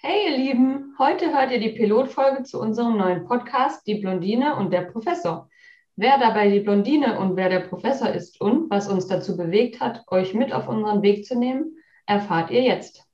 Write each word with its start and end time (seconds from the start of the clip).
Hey 0.00 0.30
ihr 0.30 0.38
Lieben, 0.38 0.94
heute 0.98 1.32
hört 1.32 1.50
ihr 1.50 1.58
die 1.58 1.70
Pilotfolge 1.70 2.44
zu 2.44 2.60
unserem 2.60 2.96
neuen 2.96 3.26
Podcast 3.26 3.86
Die 3.86 3.96
Blondine 3.96 4.54
und 4.54 4.72
der 4.72 4.82
Professor. 4.82 5.48
Wer 5.96 6.18
dabei 6.18 6.48
die 6.48 6.60
Blondine 6.60 7.18
und 7.18 7.36
wer 7.36 7.48
der 7.48 7.60
Professor 7.60 8.08
ist 8.08 8.40
und 8.40 8.70
was 8.70 8.88
uns 8.88 9.08
dazu 9.08 9.36
bewegt 9.36 9.80
hat, 9.80 10.04
euch 10.06 10.34
mit 10.34 10.52
auf 10.52 10.68
unseren 10.68 11.02
Weg 11.02 11.26
zu 11.26 11.36
nehmen, 11.36 11.78
erfahrt 12.06 12.52
ihr 12.52 12.62
jetzt. 12.62 13.04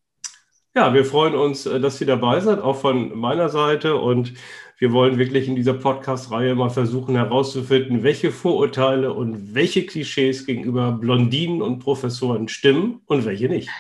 Ja, 0.75 0.93
wir 0.93 1.07
freuen 1.07 1.35
uns, 1.35 1.65
äh, 1.65 1.81
dass 1.81 2.01
ihr 2.01 2.07
dabei 2.07 2.41
seid, 2.41 2.61
auch 2.61 2.77
von 2.77 3.19
meiner 3.19 3.49
Seite. 3.49 3.97
Und 3.97 4.35
wir 4.79 4.93
wollen 4.93 5.19
wirklich 5.19 5.49
in 5.49 5.57
dieser 5.57 5.75
Podcast-Reihe 5.75 6.55
mal 6.55 6.69
versuchen 6.69 7.17
herauszufinden, 7.17 8.03
welche 8.03 8.31
Vorurteile 8.31 9.15
und 9.15 9.55
welche 9.55 9.87
Klischees 9.87 10.45
gegenüber 10.45 10.93
Blondinen 10.93 11.63
und 11.63 11.79
Professoren 11.79 12.49
stimmen 12.49 13.01
und 13.07 13.25
welche 13.25 13.49
nicht. 13.49 13.71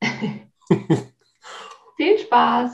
Viel 2.02 2.18
Spaß! 2.18 2.72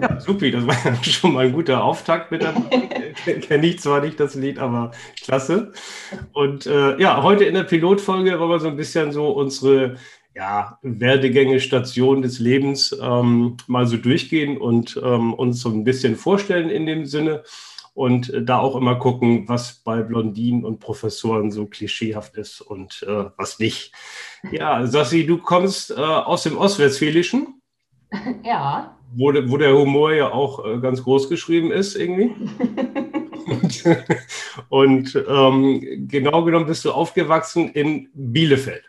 Ja, 0.00 0.18
supi, 0.18 0.50
das 0.50 0.66
war 0.66 0.74
schon 1.04 1.34
mal 1.34 1.46
ein 1.46 1.52
guter 1.52 1.84
Auftakt 1.84 2.32
mit 2.32 2.42
der 2.42 2.54
Kenne 3.40 3.68
ich 3.68 3.78
zwar 3.78 4.00
nicht 4.00 4.18
das 4.18 4.34
Lied, 4.34 4.58
aber 4.58 4.90
klasse. 5.22 5.72
Und 6.32 6.66
äh, 6.66 7.00
ja, 7.00 7.22
heute 7.22 7.44
in 7.44 7.54
der 7.54 7.62
Pilotfolge 7.62 8.40
wollen 8.40 8.50
wir 8.50 8.58
so 8.58 8.66
ein 8.66 8.76
bisschen 8.76 9.12
so 9.12 9.28
unsere 9.30 9.94
ja, 10.34 10.76
Werdegänge, 10.82 11.60
Stationen 11.60 12.22
des 12.22 12.40
Lebens 12.40 12.98
ähm, 13.00 13.58
mal 13.68 13.86
so 13.86 13.96
durchgehen 13.96 14.58
und 14.58 15.00
ähm, 15.04 15.34
uns 15.34 15.60
so 15.60 15.68
ein 15.68 15.84
bisschen 15.84 16.16
vorstellen 16.16 16.68
in 16.68 16.86
dem 16.86 17.06
Sinne 17.06 17.44
und 17.94 18.32
äh, 18.32 18.42
da 18.42 18.58
auch 18.58 18.76
immer 18.76 18.96
gucken, 18.96 19.48
was 19.48 19.74
bei 19.74 20.02
Blondinen 20.02 20.64
und 20.64 20.80
Professoren 20.80 21.50
so 21.50 21.66
klischeehaft 21.66 22.36
ist 22.36 22.60
und 22.60 23.04
äh, 23.06 23.26
was 23.36 23.58
nicht. 23.58 23.92
Ja, 24.50 24.86
Sassi, 24.86 25.26
du 25.26 25.38
kommst 25.38 25.90
äh, 25.90 25.94
aus 25.94 26.42
dem 26.44 26.56
Ostwestfälischen. 26.56 27.58
Ja. 28.44 28.98
Wo, 29.14 29.32
wo 29.32 29.56
der 29.56 29.74
Humor 29.74 30.12
ja 30.12 30.30
auch 30.32 30.66
äh, 30.66 30.78
ganz 30.80 31.02
groß 31.02 31.30
geschrieben 31.30 31.70
ist, 31.70 31.96
irgendwie. 31.96 32.34
und, 33.46 33.84
und 34.68 35.24
ähm, 35.28 36.08
genau 36.08 36.44
genommen 36.44 36.66
bist 36.66 36.84
du 36.84 36.92
aufgewachsen 36.92 37.70
in 37.70 38.10
Bielefeld. 38.12 38.84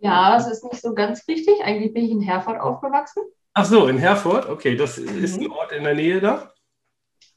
Ja, 0.00 0.36
das 0.36 0.50
ist 0.50 0.64
nicht 0.64 0.80
so 0.80 0.94
ganz 0.94 1.28
richtig. 1.28 1.54
Eigentlich 1.62 1.92
bin 1.92 2.04
ich 2.06 2.10
in 2.12 2.22
Herford 2.22 2.60
aufgewachsen. 2.60 3.24
Ach 3.52 3.66
so, 3.66 3.88
in 3.88 3.98
Herford, 3.98 4.48
okay, 4.48 4.74
das 4.74 4.96
ist 4.96 5.38
ein 5.38 5.44
mhm. 5.44 5.52
Ort 5.52 5.72
in 5.72 5.84
der 5.84 5.94
Nähe 5.94 6.20
da. 6.20 6.50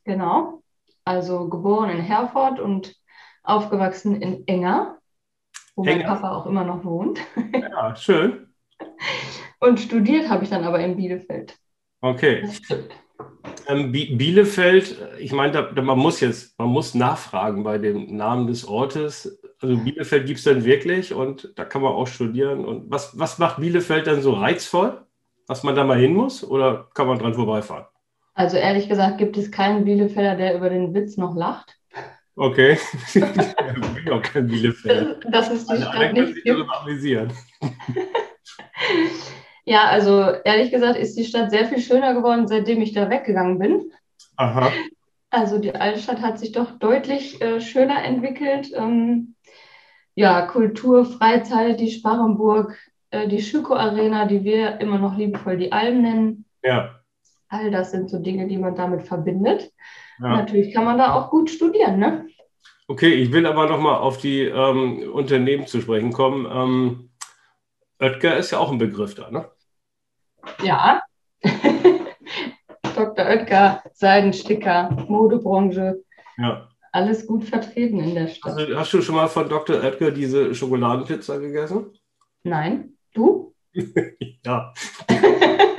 Genau. 0.03 0.63
Also 1.05 1.49
geboren 1.49 1.89
in 1.89 2.01
Herford 2.01 2.59
und 2.59 2.95
aufgewachsen 3.43 4.21
in 4.21 4.47
Enger, 4.47 4.97
wo 5.75 5.83
Enger. 5.83 5.97
mein 5.97 6.07
Papa 6.07 6.35
auch 6.35 6.45
immer 6.45 6.63
noch 6.63 6.83
wohnt. 6.83 7.19
Ja, 7.53 7.95
schön. 7.95 8.47
Und 9.59 9.79
studiert 9.79 10.29
habe 10.29 10.43
ich 10.43 10.49
dann 10.49 10.63
aber 10.63 10.79
in 10.79 10.97
Bielefeld. 10.97 11.57
Okay. 12.01 12.47
Ähm, 13.67 13.91
Bielefeld, 13.91 14.97
ich 15.19 15.31
meine, 15.31 15.71
man 15.81 15.99
muss 15.99 16.19
jetzt, 16.19 16.57
man 16.57 16.69
muss 16.69 16.95
nachfragen 16.95 17.63
bei 17.63 17.77
dem 17.77 18.15
Namen 18.15 18.47
des 18.47 18.67
Ortes. 18.67 19.39
Also 19.61 19.77
Bielefeld 19.77 20.25
gibt 20.25 20.39
es 20.39 20.45
dann 20.45 20.65
wirklich 20.65 21.13
und 21.13 21.53
da 21.55 21.65
kann 21.65 21.83
man 21.83 21.91
auch 21.93 22.07
studieren. 22.07 22.65
Und 22.65 22.89
was, 22.89 23.17
was 23.19 23.37
macht 23.37 23.61
Bielefeld 23.61 24.07
dann 24.07 24.21
so 24.21 24.33
reizvoll, 24.33 25.05
dass 25.47 25.63
man 25.63 25.75
da 25.75 25.83
mal 25.83 25.99
hin 25.99 26.13
muss 26.13 26.43
oder 26.43 26.89
kann 26.93 27.07
man 27.07 27.19
dran 27.19 27.35
vorbeifahren? 27.35 27.85
Also 28.41 28.57
ehrlich 28.57 28.89
gesagt 28.89 29.19
gibt 29.19 29.37
es 29.37 29.51
keinen 29.51 29.85
Bielefelder, 29.85 30.35
der 30.35 30.55
über 30.55 30.71
den 30.71 30.95
Witz 30.95 31.15
noch 31.15 31.35
lacht. 31.35 31.77
Okay. 32.35 32.75
ich 33.13 33.21
bin 33.21 34.09
auch 34.11 34.23
kein 34.23 34.47
Bielefelder. 34.47 35.19
Das, 35.29 35.49
das 35.49 35.59
ist 35.59 35.71
die 35.71 35.77
Stadt 35.77 36.13
nicht. 36.13 36.33
Sich 36.33 36.43
darüber 36.43 36.81
amüsieren. 36.81 37.31
ja, 39.65 39.83
also 39.83 40.31
ehrlich 40.43 40.71
gesagt 40.71 40.97
ist 40.97 41.15
die 41.19 41.23
Stadt 41.23 41.51
sehr 41.51 41.67
viel 41.67 41.79
schöner 41.81 42.15
geworden, 42.15 42.47
seitdem 42.47 42.81
ich 42.81 42.93
da 42.93 43.11
weggegangen 43.11 43.59
bin. 43.59 43.91
Aha. 44.37 44.71
Also 45.29 45.59
die 45.59 45.75
Altstadt 45.75 46.21
hat 46.21 46.39
sich 46.39 46.51
doch 46.51 46.79
deutlich 46.79 47.39
äh, 47.43 47.61
schöner 47.61 48.03
entwickelt. 48.03 48.71
Ähm, 48.73 49.35
ja, 50.15 50.47
Kultur, 50.47 51.05
Freizeit, 51.05 51.79
die 51.79 51.91
Sparrenburg, 51.91 52.75
äh, 53.11 53.27
die 53.27 53.43
Schüko 53.43 53.75
Arena, 53.75 54.25
die 54.25 54.43
wir 54.43 54.79
immer 54.79 54.97
noch 54.97 55.15
liebevoll 55.15 55.57
die 55.57 55.71
Alm 55.71 56.01
nennen. 56.01 56.45
Ja. 56.63 57.00
All 57.51 57.69
das 57.69 57.91
sind 57.91 58.09
so 58.09 58.17
Dinge, 58.17 58.47
die 58.47 58.57
man 58.57 58.75
damit 58.75 59.03
verbindet. 59.03 59.73
Ja. 60.19 60.37
Natürlich 60.37 60.73
kann 60.73 60.85
man 60.85 60.97
da 60.97 61.13
auch 61.13 61.29
gut 61.29 61.49
studieren, 61.49 61.99
ne? 61.99 62.25
Okay, 62.87 63.13
ich 63.13 63.33
will 63.33 63.45
aber 63.45 63.67
nochmal 63.67 63.97
auf 63.97 64.17
die 64.17 64.43
ähm, 64.43 65.11
Unternehmen 65.11 65.67
zu 65.67 65.81
sprechen 65.81 66.13
kommen. 66.13 66.47
Ähm, 66.49 67.09
Oetker 67.99 68.37
ist 68.37 68.51
ja 68.51 68.59
auch 68.59 68.71
ein 68.71 68.77
Begriff 68.77 69.15
da, 69.15 69.29
ne? 69.29 69.49
Ja. 70.63 71.01
Dr. 72.95 73.25
Oetker, 73.25 73.83
Seidensticker, 73.93 74.89
Modebranche. 75.09 76.01
Ja. 76.37 76.69
Alles 76.93 77.27
gut 77.27 77.43
vertreten 77.43 77.99
in 77.99 78.15
der 78.15 78.27
Stadt. 78.27 78.57
Also, 78.57 78.77
hast 78.77 78.93
du 78.93 79.01
schon 79.01 79.15
mal 79.15 79.27
von 79.27 79.49
Dr. 79.49 79.83
Oetker 79.83 80.11
diese 80.11 80.55
Schokoladenpizza 80.55 81.37
gegessen? 81.37 81.97
Nein. 82.43 82.97
Du? 83.13 83.53
ja. 84.45 84.73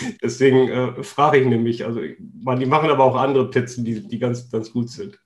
Deswegen 0.22 0.68
äh, 0.68 1.02
frage 1.02 1.38
ich 1.38 1.46
nämlich, 1.46 1.84
also 1.84 2.00
man, 2.42 2.58
die 2.58 2.66
machen 2.66 2.90
aber 2.90 3.04
auch 3.04 3.16
andere 3.16 3.50
Pizzen, 3.50 3.84
die, 3.84 4.06
die 4.06 4.18
ganz, 4.18 4.50
ganz 4.50 4.72
gut 4.72 4.90
sind. 4.90 5.18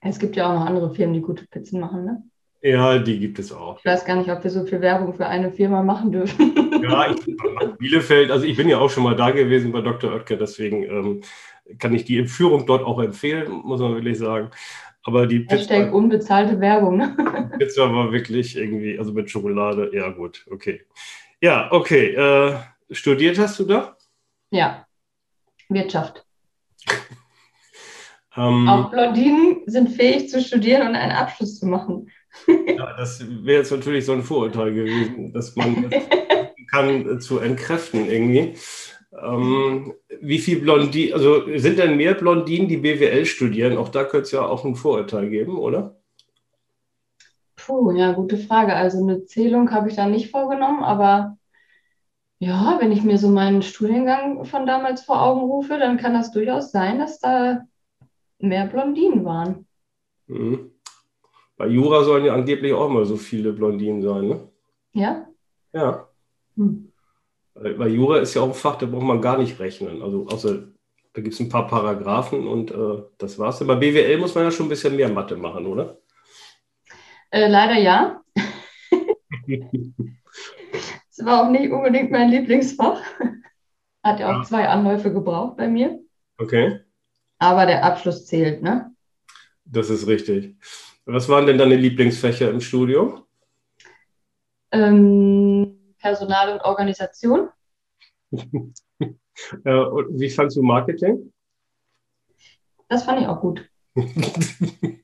Es 0.00 0.18
gibt 0.18 0.36
ja 0.36 0.50
auch 0.50 0.58
noch 0.58 0.66
andere 0.66 0.94
Firmen, 0.94 1.14
die 1.14 1.22
gute 1.22 1.46
Pizzen 1.46 1.80
machen, 1.80 2.04
ne? 2.04 2.22
Ja, 2.62 2.98
die 2.98 3.18
gibt 3.18 3.38
es 3.38 3.52
auch. 3.52 3.78
Ich 3.78 3.84
weiß 3.84 4.06
gar 4.06 4.16
nicht, 4.16 4.30
ob 4.30 4.42
wir 4.42 4.50
so 4.50 4.64
viel 4.64 4.80
Werbung 4.80 5.12
für 5.12 5.26
eine 5.26 5.52
Firma 5.52 5.82
machen 5.82 6.12
dürfen. 6.12 6.54
Ja, 6.82 7.10
ich, 7.10 7.76
Bielefeld, 7.78 8.30
also 8.30 8.46
ich 8.46 8.56
bin 8.56 8.68
ja 8.70 8.78
auch 8.78 8.88
schon 8.88 9.02
mal 9.02 9.14
da 9.14 9.30
gewesen 9.30 9.70
bei 9.70 9.82
Dr. 9.82 10.12
Oetker, 10.12 10.36
deswegen 10.36 10.82
ähm, 10.84 11.20
kann 11.78 11.94
ich 11.94 12.04
die 12.04 12.26
Führung 12.26 12.64
dort 12.64 12.82
auch 12.84 13.00
empfehlen, 13.00 13.50
muss 13.64 13.80
man 13.80 13.94
wirklich 13.94 14.18
sagen. 14.18 14.50
Aber 15.02 15.26
die 15.26 15.40
Pizza. 15.40 15.56
Hashtag 15.56 15.92
unbezahlte 15.92 16.58
Werbung, 16.58 16.96
ne? 16.96 17.50
Pizza 17.58 17.92
war 17.92 18.10
wirklich 18.10 18.56
irgendwie, 18.56 18.98
also 18.98 19.12
mit 19.12 19.30
Schokolade, 19.30 19.90
ja 19.92 20.08
gut, 20.10 20.46
okay. 20.50 20.86
Ja, 21.42 21.70
okay. 21.70 22.14
Äh, 22.14 22.54
studiert 22.90 23.38
hast 23.38 23.58
du 23.58 23.64
da? 23.64 23.96
Ja, 24.50 24.86
Wirtschaft. 25.68 26.24
ähm, 28.36 28.68
Auch 28.68 28.90
Blondinen 28.90 29.62
sind 29.66 29.90
fähig 29.90 30.28
zu 30.28 30.40
studieren 30.40 30.88
und 30.88 30.94
einen 30.94 31.12
Abschluss 31.12 31.58
zu 31.58 31.66
machen. 31.66 32.10
ja, 32.66 32.96
das 32.96 33.24
wäre 33.44 33.58
jetzt 33.58 33.70
natürlich 33.70 34.04
so 34.04 34.12
ein 34.12 34.22
Vorurteil 34.22 34.74
gewesen, 34.74 35.32
dass 35.32 35.54
man 35.56 35.90
das 35.90 36.02
kann 36.70 37.20
zu 37.20 37.38
entkräften 37.38 38.08
irgendwie. 38.08 38.54
Ähm, 39.22 39.94
wie 40.20 40.38
viel 40.38 40.60
Blondinen, 40.60 41.14
also 41.14 41.44
sind 41.56 41.78
denn 41.78 41.96
mehr 41.96 42.14
Blondinen, 42.14 42.68
die 42.68 42.78
BWL 42.78 43.24
studieren? 43.26 43.76
Auch 43.76 43.88
da 43.88 44.04
könnte 44.04 44.24
es 44.24 44.32
ja 44.32 44.44
auch 44.44 44.64
ein 44.64 44.74
Vorurteil 44.74 45.30
geben, 45.30 45.56
oder? 45.56 45.96
Puh, 47.56 47.92
ja, 47.92 48.12
gute 48.12 48.36
Frage. 48.36 48.74
Also 48.74 49.02
eine 49.02 49.24
Zählung 49.24 49.70
habe 49.70 49.88
ich 49.88 49.96
da 49.96 50.06
nicht 50.06 50.30
vorgenommen, 50.30 50.82
aber 50.82 51.38
ja, 52.38 52.78
wenn 52.80 52.92
ich 52.92 53.02
mir 53.02 53.18
so 53.18 53.28
meinen 53.28 53.62
Studiengang 53.62 54.44
von 54.44 54.66
damals 54.66 55.02
vor 55.02 55.22
Augen 55.22 55.42
rufe, 55.42 55.78
dann 55.78 55.96
kann 55.96 56.14
das 56.14 56.32
durchaus 56.32 56.72
sein, 56.72 56.98
dass 56.98 57.20
da 57.20 57.62
mehr 58.38 58.66
Blondinen 58.66 59.24
waren. 59.24 59.66
Mhm. 60.26 60.72
Bei 61.56 61.68
Jura 61.68 62.02
sollen 62.02 62.24
ja 62.24 62.34
angeblich 62.34 62.72
auch 62.72 62.88
mal 62.88 63.04
so 63.04 63.16
viele 63.16 63.52
Blondinen 63.52 64.02
sein, 64.02 64.28
ne? 64.28 64.48
Ja? 64.92 65.28
Ja. 65.72 66.08
Hm. 66.56 66.92
Weil 67.54 67.94
Jura 67.94 68.18
ist 68.18 68.34
ja 68.34 68.42
auch 68.42 68.48
ein 68.48 68.54
Fach, 68.54 68.76
da 68.76 68.86
braucht 68.86 69.04
man 69.04 69.20
gar 69.20 69.38
nicht 69.38 69.60
rechnen. 69.60 70.02
Also 70.02 70.26
außer 70.26 70.64
da 71.12 71.22
gibt 71.22 71.34
es 71.34 71.40
ein 71.40 71.48
paar 71.48 71.68
Paragraphen 71.68 72.48
und 72.48 72.72
äh, 72.72 73.02
das 73.18 73.38
war's. 73.38 73.62
Aber 73.62 73.76
BWL 73.76 74.18
muss 74.18 74.34
man 74.34 74.44
ja 74.44 74.50
schon 74.50 74.66
ein 74.66 74.70
bisschen 74.70 74.96
mehr 74.96 75.08
Mathe 75.08 75.36
machen, 75.36 75.66
oder? 75.66 75.98
Äh, 77.30 77.48
leider 77.48 77.78
ja. 77.78 78.20
Es 81.16 81.24
war 81.24 81.44
auch 81.44 81.50
nicht 81.50 81.70
unbedingt 81.70 82.10
mein 82.10 82.28
Lieblingsfach. 82.28 83.00
Hat 84.02 84.18
ja 84.18 84.30
auch 84.30 84.38
ja. 84.38 84.42
zwei 84.42 84.68
Anläufe 84.68 85.12
gebraucht 85.12 85.56
bei 85.56 85.68
mir. 85.68 86.00
Okay. 86.38 86.80
Aber 87.38 87.66
der 87.66 87.84
Abschluss 87.84 88.26
zählt, 88.26 88.62
ne? 88.62 88.92
Das 89.64 89.90
ist 89.90 90.08
richtig. 90.08 90.56
Was 91.04 91.28
waren 91.28 91.46
denn 91.46 91.56
deine 91.56 91.76
Lieblingsfächer 91.76 92.50
im 92.50 92.60
Studium? 92.60 93.22
Ähm, 94.72 95.94
Personal 95.98 96.54
und 96.54 96.62
Organisation. 96.62 97.48
ja, 98.32 99.82
und 99.82 100.18
wie 100.18 100.30
fandest 100.30 100.56
du 100.56 100.62
Marketing? 100.62 101.32
Das 102.88 103.04
fand 103.04 103.20
ich 103.20 103.28
auch 103.28 103.40
gut. 103.40 103.70
Wieder 103.94 104.96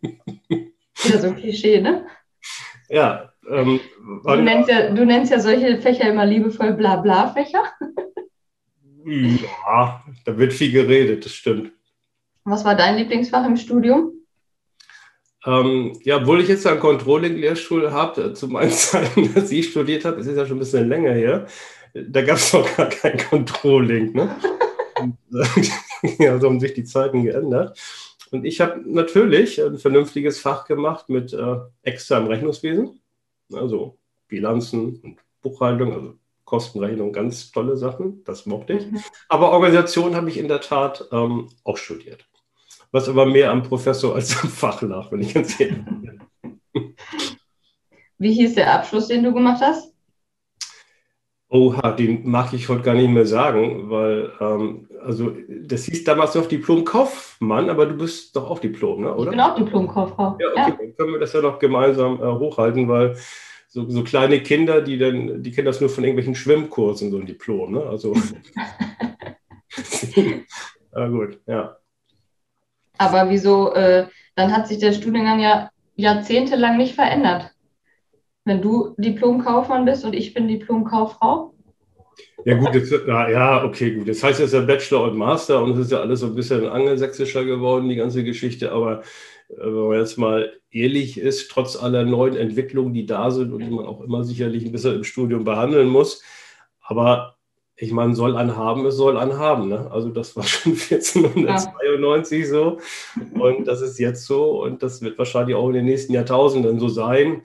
so 1.21 1.29
ein 1.29 1.37
Klischee, 1.37 1.81
ne? 1.81 2.09
Ja, 2.89 3.30
ähm, 3.49 3.81
du, 4.25 4.37
nennst 4.37 4.71
ja, 4.71 4.91
du 4.91 5.05
nennst 5.05 5.33
ja 5.33 5.41
solche 5.41 5.81
Fächer 5.81 6.11
immer 6.11 6.27
liebevoll 6.27 6.73
Blabla-Fächer. 6.73 7.63
ja, 9.05 10.05
da 10.25 10.39
wird 10.39 10.53
viel 10.53 10.73
geredet, 10.73 11.25
das 11.25 11.33
stimmt. 11.33 11.73
Was 12.45 12.65
war 12.65 12.75
dein 12.75 12.97
Lieblingsfach 12.97 13.47
im 13.47 13.57
Studium? 13.57 14.13
Ähm, 15.47 15.99
ja, 16.05 16.19
obwohl 16.19 16.41
ich 16.41 16.49
jetzt 16.49 16.67
einen 16.67 16.81
Controlling-Lehrstuhl 16.81 17.91
habe, 17.93 18.23
äh, 18.23 18.35
zu 18.35 18.49
meinen 18.49 18.71
Zeiten, 18.73 19.33
dass 19.35 19.51
ich 19.51 19.71
studiert 19.71 20.05
habe, 20.05 20.19
das 20.19 20.27
ist 20.27 20.37
ja 20.37 20.47
schon 20.47 20.57
ein 20.57 20.61
bisschen 20.61 20.89
länger 20.89 21.13
her, 21.13 21.47
da 21.95 22.23
gab 22.23 22.37
es 22.37 22.53
noch 22.53 22.77
gar 22.77 22.89
kein 22.89 23.19
Controlling. 23.19 24.13
Ne? 24.13 24.37
Ja, 26.19 26.39
so 26.39 26.47
haben 26.47 26.61
sich 26.61 26.73
die 26.73 26.85
Zeiten 26.85 27.25
geändert. 27.25 27.79
Und 28.31 28.47
ich 28.47 28.61
habe 28.61 28.81
natürlich 28.87 29.63
ein 29.63 29.77
vernünftiges 29.77 30.41
Fach 30.41 30.65
gemacht 30.65 31.11
mit 31.11 31.33
äh, 31.33 31.57
externem 31.83 32.29
Rechnungswesen, 32.29 33.00
also 33.53 33.99
Bilanzen 34.29 35.01
und 35.01 35.19
Buchhaltung, 35.43 35.93
also 35.93 36.15
Kostenrechnung, 36.45 37.13
ganz 37.13 37.53
tolle 37.53 37.77
Sachen, 37.77 38.25
das 38.25 38.47
mochte 38.47 38.75
ich. 38.75 38.91
Mhm. 38.91 39.01
Aber 39.29 39.53
Organisation 39.53 40.17
habe 40.17 40.31
ich 40.31 40.39
in 40.39 40.49
der 40.49 40.61
Tat 40.61 41.09
ähm, 41.13 41.49
auch 41.65 41.77
studiert. 41.77 42.27
Was 42.91 43.09
aber 43.09 43.25
mehr 43.25 43.53
am 43.53 43.63
Professor 43.63 44.15
als 44.15 44.43
am 44.43 44.49
Fach 44.49 44.83
lag, 44.83 45.13
wenn 45.13 45.21
ich 45.21 45.35
ganz 45.35 45.61
ehrlich 45.61 45.85
bin. 45.85 46.21
Wie 48.19 48.33
hieß 48.35 48.57
der 48.57 48.75
Abschluss, 48.75 49.09
den 49.09 49.23
du 49.23 49.33
gemacht 49.33 49.63
hast? 49.63 49.90
Oha, 51.53 51.91
den 51.91 52.31
mag 52.31 52.53
ich 52.53 52.69
heute 52.69 52.83
gar 52.83 52.95
nicht 52.95 53.11
mehr 53.11 53.27
sagen, 53.27 53.91
weil, 53.91 54.31
ähm, 54.41 54.87
also, 55.05 55.33
das 55.49 55.85
hieß 55.85 56.05
damals 56.05 56.37
noch 56.37 56.47
Diplom-Kaufmann, 56.47 57.69
aber 57.69 57.87
du 57.87 57.97
bist 57.97 58.37
doch 58.37 58.49
auch 58.49 58.61
Diplom, 58.61 59.03
ne? 59.03 59.13
oder? 59.13 59.25
Ich 59.25 59.31
bin 59.31 59.41
auch 59.41 59.57
Diplom-Kauffrau. 59.57 60.39
Ja, 60.39 60.49
okay, 60.49 60.57
ja. 60.57 60.71
dann 60.71 60.97
können 60.97 61.13
wir 61.13 61.19
das 61.19 61.33
ja 61.33 61.41
noch 61.41 61.59
gemeinsam 61.59 62.23
äh, 62.23 62.25
hochhalten, 62.25 62.89
weil 62.89 63.17
so, 63.67 63.91
so, 63.91 64.05
kleine 64.05 64.41
Kinder, 64.45 64.81
die 64.81 64.97
dann, 64.97 65.43
die 65.43 65.51
kennen 65.51 65.67
das 65.67 65.81
nur 65.81 65.91
von 65.91 66.05
irgendwelchen 66.05 66.37
Schwimmkursen, 66.37 67.11
so 67.11 67.19
ein 67.19 67.27
Diplom, 67.27 67.73
ne? 67.73 67.83
Also. 67.83 68.15
Na 70.93 71.09
gut, 71.09 71.41
ja. 71.47 71.77
Aber 72.97 73.29
wieso, 73.29 73.75
äh, 73.75 74.07
dann 74.37 74.53
hat 74.53 74.69
sich 74.69 74.79
der 74.79 74.93
Studiengang 74.93 75.41
ja 75.41 75.71
jahrzehntelang 75.97 76.77
nicht 76.77 76.95
verändert 76.95 77.51
wenn 78.45 78.63
du 78.63 78.95
Diplom-Kaufmann 78.99 79.85
bist 79.85 80.05
und 80.05 80.15
ich 80.15 80.35
bin 80.35 80.49
Diplom-Kauffrau? 80.49 81.55
Ja, 82.45 82.57
gut, 82.57 82.75
jetzt, 82.75 82.93
ja, 83.07 83.65
okay, 83.65 83.95
gut. 83.95 84.09
Das 84.09 84.23
heißt, 84.23 84.41
es 84.41 84.47
ist 84.47 84.53
ja 84.55 84.61
Bachelor 84.61 85.05
und 85.05 85.17
Master 85.17 85.63
und 85.63 85.73
es 85.73 85.79
ist 85.79 85.93
ja 85.93 86.01
alles 86.01 86.21
so 86.21 86.27
ein 86.27 86.35
bisschen 86.35 86.67
angelsächsischer 86.67 87.45
geworden, 87.45 87.89
die 87.89 87.97
ganze 87.97 88.25
Geschichte. 88.25 88.73
Aber 88.73 89.03
äh, 89.51 89.57
wenn 89.59 89.89
man 89.89 89.99
jetzt 89.99 90.19
mal 90.19 90.53
ehrlich 90.71 91.19
ist, 91.19 91.51
trotz 91.51 91.77
aller 91.77 92.05
neuen 92.05 92.37
Entwicklungen, 92.37 92.95
die 92.95 93.07
da 93.07 93.31
sind 93.31 93.53
und 93.53 93.61
die 93.61 93.71
man 93.71 93.87
auch 93.87 94.01
immer 94.01 94.25
sicherlich 94.25 94.65
ein 94.65 94.73
bisschen 94.73 94.97
im 94.97 95.05
Studium 95.05 95.45
behandeln 95.45 95.89
muss, 95.89 96.23
aber 96.81 97.37
ich 97.77 97.93
meine, 97.93 98.15
soll 98.15 98.37
anhaben, 98.37 98.85
es 98.85 98.97
soll 98.97 99.17
anhaben. 99.17 99.69
Ne? 99.69 99.91
Also 99.91 100.11
das 100.11 100.37
war 100.37 100.45
schon 100.45 100.73
1492 100.91 102.41
ja. 102.41 102.47
so 102.47 102.79
und 103.39 103.67
das 103.67 103.81
ist 103.81 103.99
jetzt 103.99 104.27
so 104.27 104.63
und 104.63 104.83
das 104.83 105.01
wird 105.03 105.19
wahrscheinlich 105.19 105.57
auch 105.57 105.69
in 105.69 105.75
den 105.75 105.85
nächsten 105.87 106.13
Jahrtausenden 106.13 106.79
so 106.79 106.89
sein. 106.89 107.43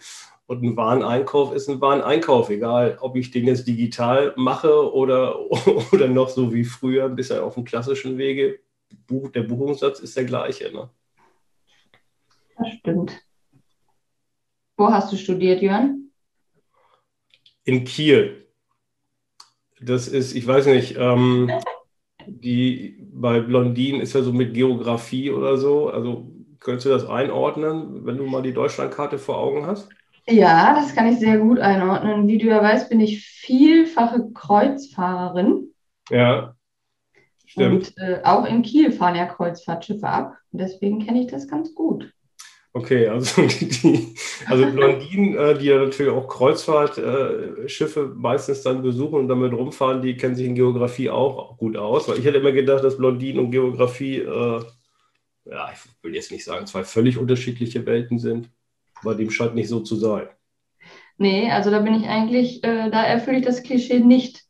Und 0.48 0.64
ein 0.64 0.78
Wareneinkauf 0.78 1.54
ist 1.54 1.70
ein 1.70 1.82
Wareneinkauf, 1.82 2.50
egal 2.50 2.98
ob 3.02 3.16
ich 3.16 3.32
den 3.32 3.48
jetzt 3.48 3.68
digital 3.68 4.34
mache 4.38 4.94
oder, 4.94 5.40
oder 5.92 6.08
noch 6.08 6.30
so 6.30 6.54
wie 6.54 6.64
früher, 6.64 7.10
bisher 7.10 7.44
auf 7.44 7.56
dem 7.56 7.66
klassischen 7.66 8.18
Wege. 8.18 8.60
Der 9.10 9.42
Buchungssatz 9.42 10.00
ist 10.00 10.16
der 10.16 10.26
gleiche. 10.26 10.72
Ne? 10.72 10.90
Das 12.58 12.74
stimmt. 12.74 13.22
Wo 14.78 14.92
hast 14.92 15.12
du 15.12 15.18
studiert, 15.18 15.62
Jörn? 15.62 16.12
In 17.64 17.84
Kiel. 17.84 18.48
Das 19.82 20.08
ist, 20.08 20.36
ich 20.36 20.46
weiß 20.46 20.68
nicht, 20.68 20.96
ähm, 20.98 21.52
die 22.28 22.98
bei 23.12 23.40
Blondin 23.40 24.00
ist 24.00 24.14
ja 24.14 24.22
so 24.22 24.32
mit 24.32 24.54
Geografie 24.54 25.32
oder 25.32 25.58
so. 25.58 25.90
Also 25.90 26.32
könntest 26.60 26.86
du 26.86 26.90
das 26.90 27.06
einordnen, 27.06 28.06
wenn 28.06 28.18
du 28.18 28.26
mal 28.26 28.44
die 28.44 28.54
Deutschlandkarte 28.54 29.18
vor 29.18 29.38
Augen 29.38 29.66
hast? 29.66 29.90
Ja, 30.28 30.74
das 30.74 30.96
kann 30.96 31.08
ich 31.08 31.20
sehr 31.20 31.38
gut 31.38 31.60
einordnen. 31.60 32.28
Wie 32.28 32.38
du 32.38 32.48
ja 32.48 32.62
weißt, 32.62 32.90
bin 32.90 33.00
ich 33.00 33.26
vielfache 33.26 34.32
Kreuzfahrerin. 34.34 35.72
Ja, 36.10 36.56
stimmt. 37.46 37.94
Und 37.98 37.98
äh, 37.98 38.22
auch 38.24 38.46
in 38.46 38.64
Kiel 38.64 38.92
fahren 38.92 39.16
ja 39.16 39.26
Kreuzfahrtschiffe 39.26 40.08
ab. 40.08 40.38
Deswegen 40.52 41.06
kenne 41.06 41.22
ich 41.22 41.28
das 41.28 41.48
ganz 41.48 41.76
gut. 41.76 42.12
Okay, 42.74 43.08
also 43.08 43.42
die, 43.48 44.16
also 44.48 44.66
Blondinen, 44.66 45.38
äh, 45.38 45.58
die 45.58 45.68
ja 45.68 45.78
natürlich 45.78 46.12
auch 46.12 46.28
Kreuzfahrtschiffe 46.28 48.00
äh, 48.02 48.20
meistens 48.20 48.64
dann 48.64 48.82
besuchen 48.82 49.20
und 49.20 49.28
damit 49.30 49.54
rumfahren, 49.54 50.02
die 50.02 50.18
kennen 50.18 50.36
sich 50.36 50.46
in 50.46 50.56
Geografie 50.56 51.10
auch 51.10 51.58
gut 51.58 51.78
aus. 51.78 52.10
Weil 52.10 52.20
ich 52.20 52.26
hätte 52.26 52.40
immer 52.40 52.52
gedacht, 52.52 52.84
dass 52.84 52.98
Blondinen 52.98 53.46
und 53.46 53.52
Geografie, 53.52 54.18
äh, 54.18 54.62
ja, 55.46 55.72
ich 55.72 56.04
will 56.04 56.16
jetzt 56.16 56.32
nicht 56.32 56.44
sagen, 56.44 56.66
zwei 56.66 56.84
völlig 56.84 57.18
unterschiedliche 57.18 57.86
Welten 57.86 58.20
sind. 58.20 58.50
Aber 59.02 59.16
dem 59.16 59.30
scheint 59.30 59.56
nicht 59.56 59.70
so 59.70 59.80
zu 59.80 59.96
sein. 59.96 60.28
Nee, 61.18 61.50
also 61.52 61.72
da 61.72 61.80
bin 61.80 61.96
ich 61.96 62.08
eigentlich, 62.08 62.64
äh, 62.64 62.90
da 62.90 63.04
erfülle 63.04 63.38
ich 63.38 63.46
das 63.46 63.64
Klischee 63.64 64.00
nicht. 64.00 64.44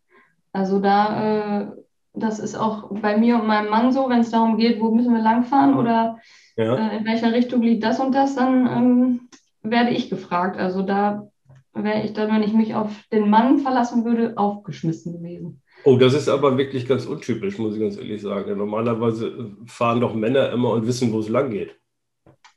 Also 0.51 0.79
da, 0.79 1.61
äh, 1.61 1.67
das 2.13 2.39
ist 2.39 2.55
auch 2.55 2.89
bei 3.01 3.17
mir 3.17 3.35
und 3.35 3.47
meinem 3.47 3.69
Mann 3.69 3.91
so, 3.91 4.09
wenn 4.09 4.21
es 4.21 4.31
darum 4.31 4.57
geht, 4.57 4.79
wo 4.79 4.91
müssen 4.91 5.13
wir 5.13 5.21
langfahren 5.21 5.75
oder 5.75 6.19
ja. 6.57 6.75
äh, 6.75 6.97
in 6.97 7.05
welcher 7.05 7.33
Richtung 7.33 7.61
liegt 7.61 7.83
das 7.83 7.99
und 7.99 8.13
das, 8.15 8.35
dann 8.35 8.65
ähm, 8.67 9.29
werde 9.61 9.91
ich 9.91 10.09
gefragt. 10.09 10.57
Also 10.57 10.81
da 10.81 11.27
wäre 11.73 12.03
ich 12.03 12.13
dann, 12.13 12.31
wenn 12.31 12.43
ich 12.43 12.53
mich 12.53 12.73
auf 12.73 13.03
den 13.11 13.29
Mann 13.29 13.59
verlassen 13.59 14.05
würde, 14.05 14.37
aufgeschmissen 14.37 15.13
gewesen. 15.13 15.61
Oh, 15.83 15.97
das 15.97 16.13
ist 16.13 16.29
aber 16.29 16.57
wirklich 16.57 16.87
ganz 16.87 17.05
untypisch, 17.05 17.59
muss 17.59 17.75
ich 17.75 17.81
ganz 17.81 17.97
ehrlich 17.97 18.21
sagen. 18.21 18.57
Normalerweise 18.57 19.51
fahren 19.67 19.99
doch 19.99 20.15
Männer 20.15 20.51
immer 20.51 20.71
und 20.71 20.87
wissen, 20.87 21.11
wo 21.11 21.19
es 21.19 21.29
lang 21.29 21.51
geht. 21.51 21.77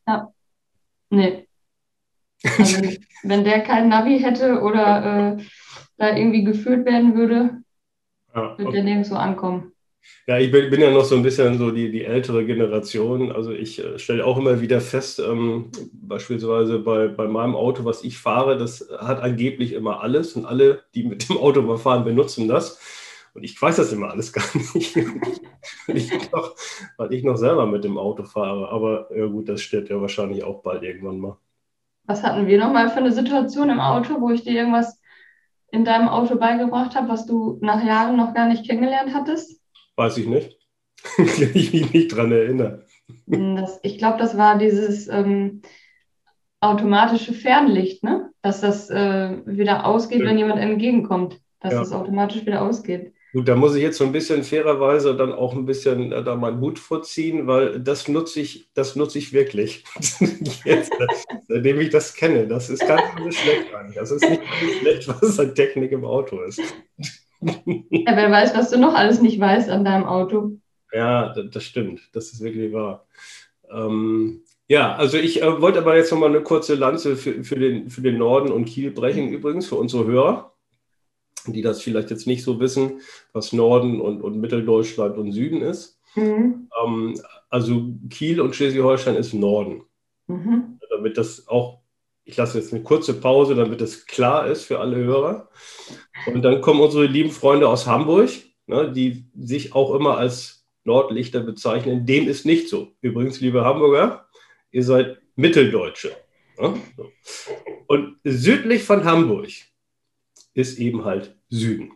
Ja. 0.07 0.33
Nee, 1.11 1.48
also, 2.59 2.83
wenn 3.23 3.45
der 3.45 3.61
kein 3.61 3.89
Navi 3.89 4.19
hätte 4.21 4.61
oder 4.61 5.37
äh, 5.39 5.43
da 5.97 6.17
irgendwie 6.17 6.45
geführt 6.45 6.87
werden 6.87 7.15
würde, 7.15 7.63
ja, 8.35 8.53
okay. 8.53 8.65
wird 8.65 8.75
der 8.75 8.85
nirgendwo 8.85 9.17
ankommen. 9.17 9.73
Ja, 10.27 10.39
ich 10.39 10.51
bin, 10.51 10.71
bin, 10.71 10.81
ja 10.81 10.91
noch 10.91 11.05
so 11.05 11.17
ein 11.17 11.23
bisschen 11.23 11.59
so 11.59 11.71
die, 11.71 11.91
die 11.91 12.05
ältere 12.05 12.45
Generation. 12.45 13.33
Also 13.33 13.53
ich 13.53 13.83
äh, 13.83 13.99
stelle 13.99 14.25
auch 14.25 14.39
immer 14.39 14.61
wieder 14.61 14.81
fest, 14.81 15.21
ähm, 15.21 15.71
beispielsweise 15.93 16.79
bei, 16.79 17.09
bei 17.09 17.27
meinem 17.27 17.55
Auto, 17.55 17.85
was 17.85 18.05
ich 18.05 18.19
fahre, 18.19 18.59
das 18.59 18.89
hat 18.99 19.21
angeblich 19.21 19.73
immer 19.73 20.03
alles 20.03 20.35
und 20.35 20.45
alle, 20.45 20.85
die 20.95 21.05
mit 21.05 21.29
dem 21.29 21.39
Auto 21.39 21.63
mal 21.63 21.79
fahren, 21.79 22.05
benutzen 22.05 22.49
das. 22.49 22.81
Und 23.35 23.43
ich 23.45 23.61
weiß 23.61 23.77
das 23.77 23.93
immer 23.93 24.11
alles 24.11 24.33
gar 24.35 24.45
nicht, 24.55 24.97
weil 25.87 25.97
ich, 25.97 26.11
noch, 26.33 26.57
weil 26.97 27.13
ich 27.13 27.25
noch 27.25 27.37
selber 27.37 27.67
mit 27.67 27.85
dem 27.85 27.99
Auto 27.99 28.25
fahre. 28.25 28.69
Aber 28.69 29.09
ja 29.17 29.27
gut, 29.27 29.49
das 29.49 29.63
steht 29.63 29.89
ja 29.89 30.01
wahrscheinlich 30.01 30.45
auch 30.45 30.63
bald 30.63 30.83
irgendwann 30.83 31.21
mal. 31.21 31.39
Was 32.09 32.23
hatten 32.23 32.47
wir 32.47 32.59
nochmal 32.59 32.89
für 32.89 33.01
eine 33.01 33.13
Situation 33.13 33.69
im 33.69 33.81
Auto, 33.81 34.21
wo 34.23 34.31
ich 34.31 34.43
dir 34.43 34.55
irgendwas 34.55 34.99
in 35.71 35.85
deinem 35.85 36.09
Auto 36.09 36.37
beigebracht 36.37 36.97
habe, 36.97 37.11
was 37.11 37.27
du 37.27 37.59
nach 37.61 37.85
Jahren 37.85 38.17
noch 38.17 38.33
gar 38.33 38.49
nicht 38.49 38.67
kennengelernt 38.67 39.13
hattest? 39.15 39.61
Weiß 39.95 40.17
ich 40.17 40.27
nicht. 40.27 40.57
Kann 41.17 41.51
ich 41.53 41.73
mich 41.75 41.93
nicht 41.93 42.09
dran 42.09 42.33
erinnern. 42.33 42.83
Hm, 43.31 43.57
das, 43.57 43.79
ich 43.83 43.99
glaube, 43.99 44.17
das 44.17 44.39
war 44.39 44.57
dieses 44.57 45.07
ähm, 45.09 45.61
automatische 46.61 47.35
Fernlicht, 47.35 48.03
ne? 48.03 48.31
Dass 48.41 48.63
das 48.63 48.89
äh, 48.89 49.43
wieder 49.45 49.85
ausgeht, 49.85 50.21
ja. 50.21 50.27
wenn 50.27 50.39
jemand 50.39 50.61
entgegenkommt, 50.61 51.39
dass 51.61 51.75
ja. 51.75 51.81
das 51.81 51.93
automatisch 51.93 52.47
wieder 52.47 52.63
ausgeht. 52.63 53.13
Gut, 53.33 53.47
da 53.47 53.57
muss 53.57 53.75
ich 53.75 53.83
jetzt 53.83 53.99
so 53.99 54.05
ein 54.05 54.13
bisschen 54.13 54.43
fairerweise 54.43 55.15
dann 55.15 55.33
auch 55.33 55.55
ein 55.55 55.67
bisschen 55.67 56.13
äh, 56.13 56.25
da 56.25 56.35
meinen 56.35 56.61
Hut 56.61 56.79
vorziehen, 56.79 57.47
weil 57.47 57.79
das 57.79 58.09
nutze 58.09 58.41
ich, 58.41 58.71
das 58.73 58.97
nutze 58.97 59.19
ich 59.19 59.35
wirklich. 59.35 59.85
jetzt, 60.65 60.93
seitdem 61.47 61.81
ich 61.81 61.91
das 61.91 62.15
kenne. 62.15 62.47
Das 62.47 62.71
ist 62.71 62.87
ganz 62.87 63.03
schlecht 63.37 63.75
eigentlich. 63.75 63.97
Das 63.97 64.11
ist 64.11 64.29
nicht 64.29 64.43
schlecht, 64.81 65.09
was 65.23 65.39
an 65.39 65.55
Technik 65.55 65.93
im 65.93 66.07
Auto 66.07 66.41
ist. 66.41 66.61
ja, 67.41 68.17
wer 68.17 68.31
weiß, 68.31 68.55
was 68.55 68.71
du 68.71 68.79
noch 68.79 68.95
alles 68.95 69.21
nicht 69.21 69.39
weißt 69.39 69.69
an 69.69 69.85
deinem 69.85 70.05
Auto. 70.05 70.53
Ja, 70.93 71.35
das, 71.35 71.51
das 71.51 71.65
stimmt. 71.65 72.01
Das 72.13 72.33
ist 72.33 72.43
wirklich 72.43 72.73
wahr. 72.73 73.07
Ähm, 73.71 74.43
ja, 74.69 74.95
also 74.97 75.19
ich 75.19 75.43
äh, 75.43 75.61
wollte 75.61 75.81
aber 75.81 75.97
jetzt 75.97 76.11
nochmal 76.11 76.31
eine 76.31 76.43
kurze 76.43 76.77
Lanze 76.77 77.15
für, 77.17 77.45
für, 77.45 77.59
den, 77.59 77.91
für 77.91 78.01
den 78.01 78.17
Norden 78.17 78.51
und 78.51 78.65
Kiel 78.65 78.91
brechen, 78.91 79.29
übrigens, 79.29 79.67
für 79.67 79.77
unsere 79.77 80.07
Hörer 80.07 80.55
die 81.53 81.63
das 81.63 81.83
vielleicht 81.83 82.11
jetzt 82.11 82.27
nicht 82.27 82.43
so 82.43 82.61
wissen, 82.61 83.01
was 83.33 83.53
Norden 83.53 84.01
und, 84.01 84.23
und 84.23 84.41
Mitteldeutschland 84.41 85.17
und 85.19 85.33
Süden 85.33 85.63
ist. 85.63 86.01
Mhm. 86.15 86.69
Ähm, 86.85 87.21
also 87.51 87.95
Kiel 88.11 88.41
und 88.41 88.55
Schleswig-Holstein 88.55 89.17
ist 89.17 89.33
Norden. 89.35 89.83
Mhm. 90.27 90.79
Damit 90.91 91.19
das 91.19 91.49
auch, 91.49 91.81
ich 92.25 92.37
lasse 92.37 92.59
jetzt 92.59 92.73
eine 92.73 92.83
kurze 92.83 93.15
Pause, 93.15 93.55
damit 93.55 93.81
das 93.81 94.07
klar 94.07 94.47
ist 94.47 94.65
für 94.65 94.81
alle 94.81 94.97
Hörer. 94.97 95.49
Und 96.27 96.43
dann 96.43 96.61
kommen 96.61 96.81
unsere 96.81 97.07
lieben 97.07 97.31
Freunde 97.31 97.69
aus 97.69 97.87
Hamburg, 97.87 98.31
ne, 98.67 98.93
die 98.93 99.27
sich 99.39 99.75
auch 99.75 99.95
immer 99.95 100.19
als 100.19 100.67
Nordlichter 100.85 101.41
bezeichnen. 101.41 102.07
Dem 102.07 102.29
ist 102.29 102.47
nicht 102.47 102.69
so. 102.69 102.93
Übrigens, 103.01 103.41
liebe 103.41 103.65
Hamburger, 103.65 104.27
ihr 104.71 104.85
seid 104.85 105.19
Mitteldeutsche. 105.37 106.13
Ne? 106.59 106.75
Und 107.87 108.17
südlich 108.25 108.83
von 108.83 109.05
Hamburg 109.05 109.49
ist 110.59 110.79
eben 110.79 111.05
halt 111.05 111.37
Süden. 111.49 111.93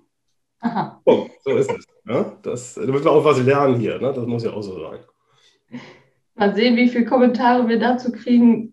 Aha. 0.61 1.01
Oh, 1.05 1.27
so 1.45 1.57
ist 1.57 1.71
es. 1.71 1.85
Ja? 2.07 2.39
Das, 2.43 2.75
da 2.75 2.83
müssen 2.83 3.05
wir 3.05 3.11
auch 3.11 3.25
was 3.25 3.43
lernen 3.43 3.81
hier. 3.81 3.99
Ne? 3.99 4.13
Das 4.15 4.25
muss 4.25 4.45
ja 4.45 4.53
auch 4.53 4.63
so 4.63 4.81
sein. 4.81 5.01
Mal 6.37 6.55
sehen, 6.55 6.77
wie 6.77 6.89
viele 6.89 7.05
Kommentare 7.05 7.69
wir 7.69 7.79
dazu 7.81 8.13
kriegen, 8.13 8.73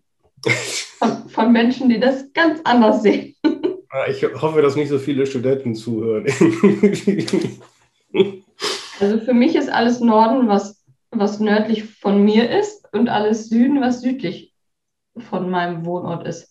von, 0.98 1.28
von 1.28 1.52
Menschen, 1.52 1.88
die 1.88 1.98
das 1.98 2.32
ganz 2.32 2.60
anders 2.64 3.02
sehen. 3.02 3.34
Ah, 3.92 4.08
ich 4.08 4.22
hoffe, 4.22 4.62
dass 4.62 4.76
nicht 4.76 4.88
so 4.88 5.00
viele 5.00 5.26
Studenten 5.26 5.74
zuhören. 5.74 6.24
Also 9.00 9.18
für 9.18 9.32
mich 9.32 9.56
ist 9.56 9.70
alles 9.70 9.98
Norden, 10.00 10.46
was, 10.46 10.84
was 11.10 11.40
nördlich 11.40 11.84
von 11.84 12.22
mir 12.22 12.50
ist, 12.50 12.86
und 12.92 13.08
alles 13.08 13.48
Süden, 13.48 13.80
was 13.80 14.02
südlich 14.02 14.54
von 15.18 15.50
meinem 15.50 15.86
Wohnort 15.86 16.26
ist. 16.26 16.49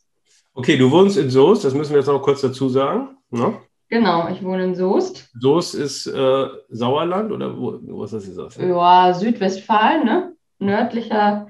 Okay, 0.53 0.77
du 0.77 0.91
wohnst 0.91 1.17
in 1.17 1.29
Soest, 1.29 1.63
das 1.63 1.73
müssen 1.73 1.91
wir 1.91 1.99
jetzt 1.99 2.07
noch 2.07 2.21
kurz 2.21 2.41
dazu 2.41 2.69
sagen. 2.69 3.17
Ne? 3.29 3.59
Genau, 3.89 4.29
ich 4.29 4.43
wohne 4.43 4.65
in 4.65 4.75
Soest. 4.75 5.29
Soest 5.39 5.75
ist 5.75 6.07
äh, 6.07 6.47
Sauerland 6.69 7.31
oder 7.31 7.57
wo, 7.57 7.79
wo 7.81 8.03
ist 8.03 8.13
das 8.13 8.27
jetzt? 8.27 8.57
Ja, 8.57 9.13
Südwestfalen, 9.13 10.05
ne? 10.05 10.35
nördlicher 10.59 11.47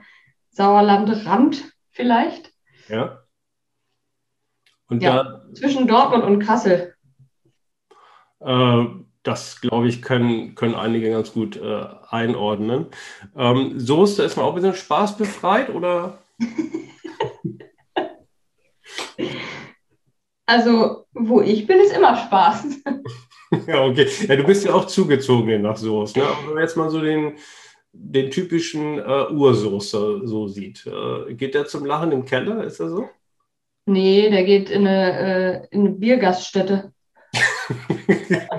Sauerlandrand 0.51 1.74
vielleicht. 1.89 2.51
Ja. 2.88 3.20
Und 4.88 5.03
ja, 5.03 5.24
da, 5.24 5.41
zwischen 5.53 5.88
Dortmund 5.88 6.24
und 6.24 6.39
Kassel. 6.39 6.96
Äh, 8.39 8.86
das, 9.24 9.62
glaube 9.62 9.88
ich, 9.88 10.01
können, 10.01 10.56
können 10.56 10.75
einige 10.75 11.12
ganz 11.12 11.34
gut 11.34 11.58
äh, 11.58 11.86
einordnen. 12.10 12.88
Ähm, 13.36 13.79
Soße 13.79 14.24
ist 14.24 14.38
man 14.38 14.46
auch 14.46 14.56
ein 14.56 14.62
bisschen 14.62 14.74
spaßbefreit 14.74 15.70
oder? 15.70 16.20
also, 20.50 21.06
wo 21.13 21.41
ich 21.41 21.68
bin, 21.68 21.79
ist 21.79 21.96
immer 21.96 22.15
Spaß. 22.15 22.65
ja, 23.68 23.86
okay. 23.86 24.08
Ja, 24.27 24.36
du 24.36 24.44
bist 24.44 24.65
ja 24.65 24.74
auch 24.74 24.88
zugezogen 24.88 25.62
nach 25.62 25.77
Soße. 25.77 26.18
Ne? 26.18 26.25
wenn 26.46 26.56
man 26.56 26.63
jetzt 26.63 26.75
mal 26.75 26.89
so 26.89 27.01
den, 27.01 27.34
den 27.94 28.32
typischen 28.32 28.98
äh, 28.98 29.27
Ursoße 29.32 30.22
so 30.24 30.48
sieht, 30.48 30.88
äh, 30.88 31.36
geht 31.36 31.53
der 31.53 31.68
zum 31.68 31.86
Lachen 31.86 32.12
im 32.12 32.25
Keller? 32.25 32.63
Ist 32.63 32.79
er 32.79 32.89
so? 32.89 33.08
Nee, 33.86 34.32
der 34.32 34.44
geht 34.44 34.72
in 34.72 34.88
eine, 34.88 35.20
äh, 35.20 35.68
in 35.70 35.82
eine 35.82 35.91
Biergaststätte. 35.91 36.94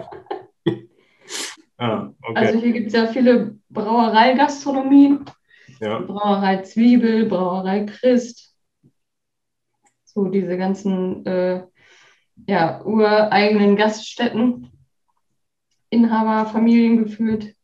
ah, 1.77 2.11
okay. 2.23 2.37
Also 2.37 2.61
hier 2.61 2.73
gibt 2.73 2.87
es 2.87 2.93
ja 2.93 3.09
viele 3.09 3.57
Brauereigastronomien. 3.69 5.25
Ja. 5.81 5.99
Brauerei 5.99 6.59
Zwiebel, 6.59 7.27
Brauerei 7.27 7.87
Christ. 7.87 8.55
So 10.05 10.27
diese 10.27 10.57
ganzen 10.57 11.27
äh, 11.27 11.63
ja, 12.47 12.83
ureigenen 12.85 13.77
Gaststätten. 13.77 14.71
Inhaber, 15.91 16.49
Familien 16.49 17.05
geführt. 17.05 17.55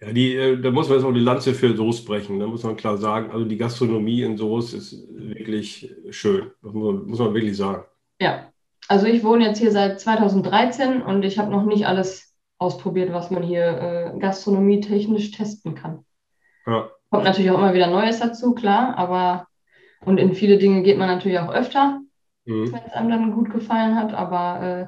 Ja, 0.00 0.12
die, 0.12 0.34
äh, 0.34 0.60
da 0.60 0.70
muss 0.70 0.88
man 0.88 0.98
jetzt 0.98 1.06
auch 1.06 1.12
die 1.12 1.20
Lanze 1.20 1.54
für 1.54 1.74
Soße 1.74 2.04
brechen. 2.04 2.38
Da 2.38 2.46
muss 2.46 2.64
man 2.64 2.76
klar 2.76 2.98
sagen, 2.98 3.30
also 3.30 3.44
die 3.44 3.56
Gastronomie 3.56 4.22
in 4.22 4.36
Soße 4.36 4.76
ist 4.76 5.06
wirklich 5.10 5.94
schön. 6.10 6.50
Das 6.62 6.72
muss 6.72 6.94
man, 6.94 7.06
muss 7.06 7.18
man 7.18 7.34
wirklich 7.34 7.56
sagen. 7.56 7.84
Ja, 8.20 8.50
also 8.88 9.06
ich 9.06 9.24
wohne 9.24 9.46
jetzt 9.46 9.58
hier 9.58 9.72
seit 9.72 10.00
2013 10.00 11.02
und 11.02 11.24
ich 11.24 11.38
habe 11.38 11.50
noch 11.50 11.64
nicht 11.64 11.86
alles 11.86 12.34
ausprobiert, 12.58 13.12
was 13.12 13.30
man 13.30 13.42
hier 13.42 13.64
äh, 14.14 14.18
gastronomietechnisch 14.18 15.30
testen 15.30 15.74
kann. 15.74 16.04
Ja. 16.66 16.90
Kommt 17.10 17.24
natürlich 17.24 17.50
auch 17.50 17.58
immer 17.58 17.74
wieder 17.74 17.88
Neues 17.88 18.20
dazu, 18.20 18.54
klar, 18.54 18.96
aber 18.96 19.46
und 20.04 20.18
in 20.18 20.34
viele 20.34 20.58
Dinge 20.58 20.82
geht 20.82 20.98
man 20.98 21.08
natürlich 21.08 21.38
auch 21.38 21.52
öfter, 21.52 22.00
mhm. 22.46 22.72
wenn 22.72 22.82
es 22.86 22.92
einem 22.92 23.10
dann 23.10 23.32
gut 23.32 23.50
gefallen 23.50 23.96
hat, 23.96 24.14
aber 24.14 24.62
äh, 24.62 24.86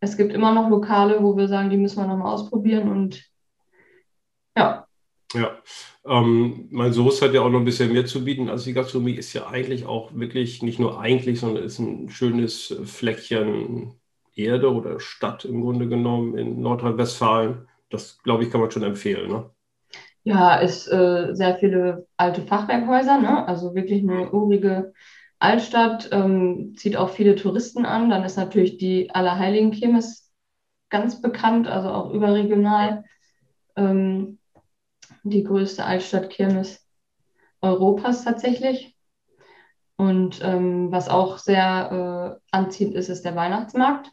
es 0.00 0.16
gibt 0.16 0.32
immer 0.32 0.52
noch 0.54 0.68
Lokale, 0.68 1.22
wo 1.22 1.36
wir 1.36 1.48
sagen, 1.48 1.70
die 1.70 1.76
müssen 1.76 2.00
wir 2.00 2.06
nochmal 2.06 2.32
ausprobieren 2.32 2.88
und 2.90 3.24
ja. 4.56 4.86
Ja, 5.34 5.58
ähm, 6.06 6.68
mein 6.70 6.92
Soße 6.92 7.26
hat 7.26 7.34
ja 7.34 7.42
auch 7.42 7.50
noch 7.50 7.58
ein 7.58 7.64
bisschen 7.64 7.92
mehr 7.92 8.06
zu 8.06 8.24
bieten. 8.24 8.48
Also 8.48 8.64
die 8.64 8.72
Gastronomie 8.72 9.12
ist 9.12 9.34
ja 9.34 9.46
eigentlich 9.46 9.84
auch 9.84 10.14
wirklich, 10.14 10.62
nicht 10.62 10.78
nur 10.78 11.00
eigentlich, 11.00 11.40
sondern 11.40 11.64
ist 11.64 11.78
ein 11.78 12.08
schönes 12.08 12.74
Fleckchen 12.84 13.92
Erde 14.34 14.72
oder 14.72 15.00
Stadt 15.00 15.44
im 15.44 15.60
Grunde 15.60 15.88
genommen 15.88 16.38
in 16.38 16.60
Nordrhein-Westfalen. 16.62 17.68
Das, 17.90 18.22
glaube 18.22 18.44
ich, 18.44 18.50
kann 18.50 18.60
man 18.60 18.70
schon 18.70 18.84
empfehlen. 18.84 19.30
Ne? 19.30 19.50
Ja, 20.22 20.56
ist 20.56 20.88
äh, 20.88 21.34
sehr 21.34 21.56
viele 21.56 22.06
alte 22.16 22.42
Fachwerkhäuser, 22.42 23.20
ne? 23.20 23.46
also 23.46 23.74
wirklich 23.74 24.02
eine 24.02 24.30
urige 24.30 24.92
Altstadt, 25.38 26.08
ähm, 26.12 26.74
zieht 26.76 26.96
auch 26.96 27.10
viele 27.10 27.36
Touristen 27.36 27.86
an. 27.86 28.10
Dann 28.10 28.24
ist 28.24 28.36
natürlich 28.36 28.78
die 28.78 29.10
Allerheiligen 29.10 29.70
Kirmes 29.70 30.32
ganz 30.90 31.20
bekannt, 31.20 31.68
also 31.68 31.90
auch 31.90 32.10
überregional. 32.10 33.04
Ähm, 33.76 34.38
die 35.22 35.44
größte 35.44 35.84
Altstadtkirmes 35.84 36.86
Europas 37.60 38.24
tatsächlich. 38.24 38.96
Und 39.96 40.40
ähm, 40.42 40.92
was 40.92 41.08
auch 41.08 41.38
sehr 41.38 42.38
äh, 42.40 42.56
anziehend 42.56 42.94
ist, 42.94 43.08
ist 43.08 43.24
der 43.24 43.34
Weihnachtsmarkt, 43.34 44.12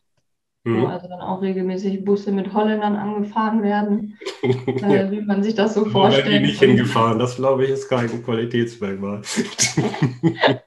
mhm. 0.66 0.82
wo 0.82 0.88
also 0.88 1.08
dann 1.08 1.22
auch 1.22 1.42
regelmäßig 1.42 2.04
Busse 2.04 2.32
mit 2.32 2.54
Holländern 2.54 2.96
angefahren 2.96 3.64
werden, 3.64 4.18
äh, 4.42 5.12
wie 5.12 5.22
man 5.22 5.44
sich 5.44 5.56
das 5.56 5.74
so 5.74 5.86
vorstellt. 5.86 6.28
Da 6.28 6.32
die 6.32 6.40
nicht 6.40 6.60
hingefahren, 6.60 7.20
das 7.20 7.38
glaube 7.38 7.64
ich 7.64 7.72
ist 7.72 7.88
kein 7.88 8.24
Qualitätsmerkmal. 8.24 9.22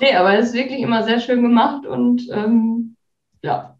nee, 0.00 0.14
aber 0.14 0.38
es 0.38 0.48
ist 0.48 0.54
wirklich 0.54 0.80
immer 0.80 1.02
sehr 1.02 1.20
schön 1.20 1.42
gemacht 1.42 1.86
und 1.86 2.28
ähm, 2.30 2.96
ja, 3.42 3.76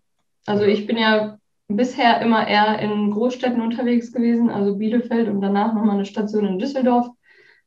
also 0.47 0.65
ich 0.65 0.87
bin 0.87 0.97
ja 0.97 1.39
bisher 1.69 2.21
immer 2.21 2.47
eher 2.47 2.79
in 2.79 3.11
Großstädten 3.11 3.61
unterwegs 3.61 4.13
gewesen, 4.13 4.51
also 4.51 4.77
Bielefeld 4.77 5.29
und 5.29 5.41
danach 5.41 5.75
nochmal 5.75 5.97
eine 5.97 6.05
Station 6.05 6.47
in 6.47 6.59
Düsseldorf 6.59 7.09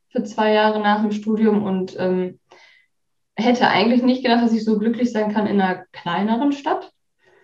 für 0.10 0.24
zwei 0.24 0.54
Jahre 0.54 0.80
nach 0.80 1.02
dem 1.02 1.12
Studium 1.12 1.64
und 1.64 1.96
ähm, 2.00 2.40
hätte 3.36 3.68
eigentlich 3.68 4.04
nicht 4.04 4.24
gedacht, 4.24 4.44
dass 4.44 4.54
ich 4.54 4.64
so 4.64 4.78
glücklich 4.78 5.12
sein 5.12 5.32
kann 5.32 5.48
in 5.48 5.62
einer 5.62 5.86
kleineren 5.92 6.52
Stadt. 6.52 6.92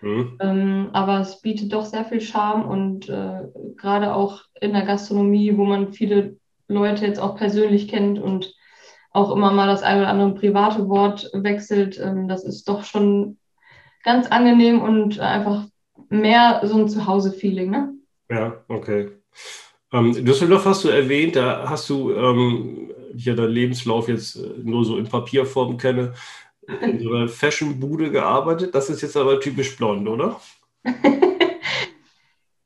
Mhm. 0.02 0.38
Ähm, 0.40 0.88
aber 0.92 1.20
es 1.20 1.40
bietet 1.40 1.72
doch 1.72 1.84
sehr 1.84 2.04
viel 2.04 2.20
Charme 2.20 2.66
und 2.66 3.08
äh, 3.08 3.42
gerade 3.76 4.14
auch 4.14 4.42
in 4.60 4.72
der 4.72 4.82
Gastronomie, 4.82 5.56
wo 5.56 5.64
man 5.64 5.92
viele 5.92 6.36
Leute 6.68 7.06
jetzt 7.06 7.20
auch 7.20 7.36
persönlich 7.36 7.88
kennt 7.88 8.18
und 8.18 8.52
auch 9.12 9.34
immer 9.34 9.52
mal 9.52 9.66
das 9.66 9.82
ein 9.82 9.98
oder 9.98 10.08
andere 10.08 10.34
private 10.34 10.88
Wort 10.88 11.30
wechselt, 11.32 11.98
ähm, 11.98 12.28
das 12.28 12.44
ist 12.44 12.68
doch 12.68 12.84
schon 12.84 13.38
ganz 14.04 14.26
angenehm 14.26 14.82
und 14.82 15.18
einfach 15.20 15.64
mehr 16.08 16.60
so 16.64 16.78
ein 16.78 16.88
Zuhause-Feeling, 16.88 17.70
ne? 17.70 17.94
Ja, 18.30 18.64
okay. 18.68 19.10
Ähm, 19.92 20.24
Düsseldorf 20.24 20.66
hast 20.66 20.84
du 20.84 20.88
erwähnt, 20.88 21.36
da 21.36 21.68
hast 21.68 21.88
du, 21.88 22.12
ähm, 22.12 22.92
ja 23.16 23.34
deinen 23.34 23.52
Lebenslauf 23.52 24.08
jetzt 24.08 24.36
äh, 24.36 24.48
nur 24.62 24.84
so 24.84 24.98
in 24.98 25.08
Papierform 25.08 25.78
kenne, 25.78 26.14
in 26.80 27.00
so 27.00 27.12
einer 27.12 27.28
Fashion-Bude 27.28 28.10
gearbeitet. 28.10 28.74
Das 28.74 28.90
ist 28.90 29.02
jetzt 29.02 29.16
aber 29.16 29.40
typisch 29.40 29.76
blond, 29.76 30.08
oder? 30.08 30.40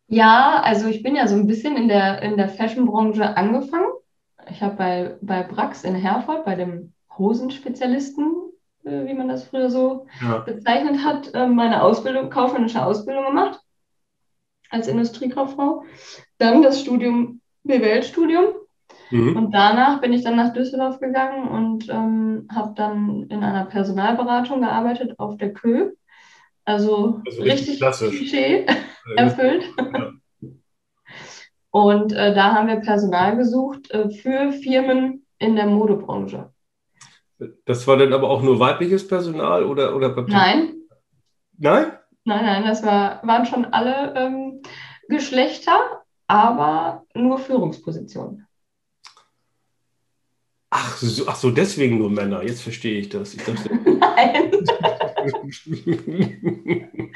ja, 0.08 0.60
also 0.62 0.88
ich 0.88 1.02
bin 1.02 1.16
ja 1.16 1.26
so 1.26 1.34
ein 1.34 1.46
bisschen 1.46 1.76
in 1.76 1.88
der, 1.88 2.22
in 2.22 2.36
der 2.36 2.48
Fashion-Branche 2.48 3.36
angefangen. 3.36 3.90
Ich 4.50 4.62
habe 4.62 4.76
bei, 4.76 5.16
bei 5.20 5.42
Brax 5.42 5.84
in 5.84 5.94
Herford, 5.94 6.44
bei 6.44 6.54
dem 6.54 6.92
Hosenspezialisten, 7.16 8.34
äh, 8.84 9.06
wie 9.06 9.14
man 9.14 9.28
das 9.28 9.44
früher 9.44 9.70
so 9.70 10.06
ja. 10.20 10.38
bezeichnet 10.38 11.04
hat, 11.04 11.34
äh, 11.34 11.46
meine 11.46 11.82
Ausbildung, 11.82 12.30
kaufmännische 12.30 12.84
Ausbildung 12.84 13.26
gemacht 13.26 13.60
als 14.70 14.88
Industriekauffrau. 14.88 15.84
Dann 16.38 16.62
das 16.62 16.80
Studium, 16.80 17.40
BWL-Studium. 17.64 18.54
Mhm. 19.10 19.36
Und 19.36 19.52
danach 19.52 20.00
bin 20.00 20.12
ich 20.12 20.22
dann 20.22 20.36
nach 20.36 20.52
Düsseldorf 20.52 21.00
gegangen 21.00 21.48
und 21.48 21.88
ähm, 21.88 22.48
habe 22.52 22.74
dann 22.76 23.24
in 23.28 23.42
einer 23.42 23.64
Personalberatung 23.64 24.60
gearbeitet 24.60 25.18
auf 25.18 25.36
der 25.36 25.52
Kö. 25.52 25.92
Also, 26.64 27.20
also 27.26 27.42
richtig, 27.42 27.82
richtig 27.82 28.10
Klischee 28.10 28.66
erfüllt. 29.16 29.64
Ja. 29.76 30.12
Und 31.70 32.12
äh, 32.12 32.34
da 32.34 32.54
haben 32.54 32.68
wir 32.68 32.76
Personal 32.76 33.36
gesucht 33.36 33.90
äh, 33.90 34.10
für 34.10 34.52
Firmen 34.52 35.26
in 35.38 35.56
der 35.56 35.66
Modebranche. 35.66 36.50
Das 37.64 37.86
war 37.86 37.96
dann 37.96 38.12
aber 38.12 38.28
auch 38.28 38.42
nur 38.42 38.60
weibliches 38.60 39.06
Personal 39.06 39.64
oder? 39.64 39.96
oder 39.96 40.14
nein. 40.28 40.74
Nein? 41.56 41.92
Nein, 42.24 42.44
nein, 42.44 42.64
das 42.64 42.84
war, 42.84 43.26
waren 43.26 43.46
schon 43.46 43.64
alle 43.66 44.14
ähm, 44.14 44.62
Geschlechter, 45.08 46.02
aber 46.26 47.06
nur 47.14 47.38
Führungspositionen. 47.38 48.46
Ach 50.90 50.96
so, 50.96 51.28
ach 51.28 51.36
so, 51.36 51.50
deswegen 51.50 51.98
nur 51.98 52.10
Männer. 52.10 52.42
Jetzt 52.42 52.62
verstehe 52.62 52.98
ich 52.98 53.08
das. 53.08 53.34
Ich 53.34 53.44
dachte... 53.44 53.70
Nein. 53.84 54.50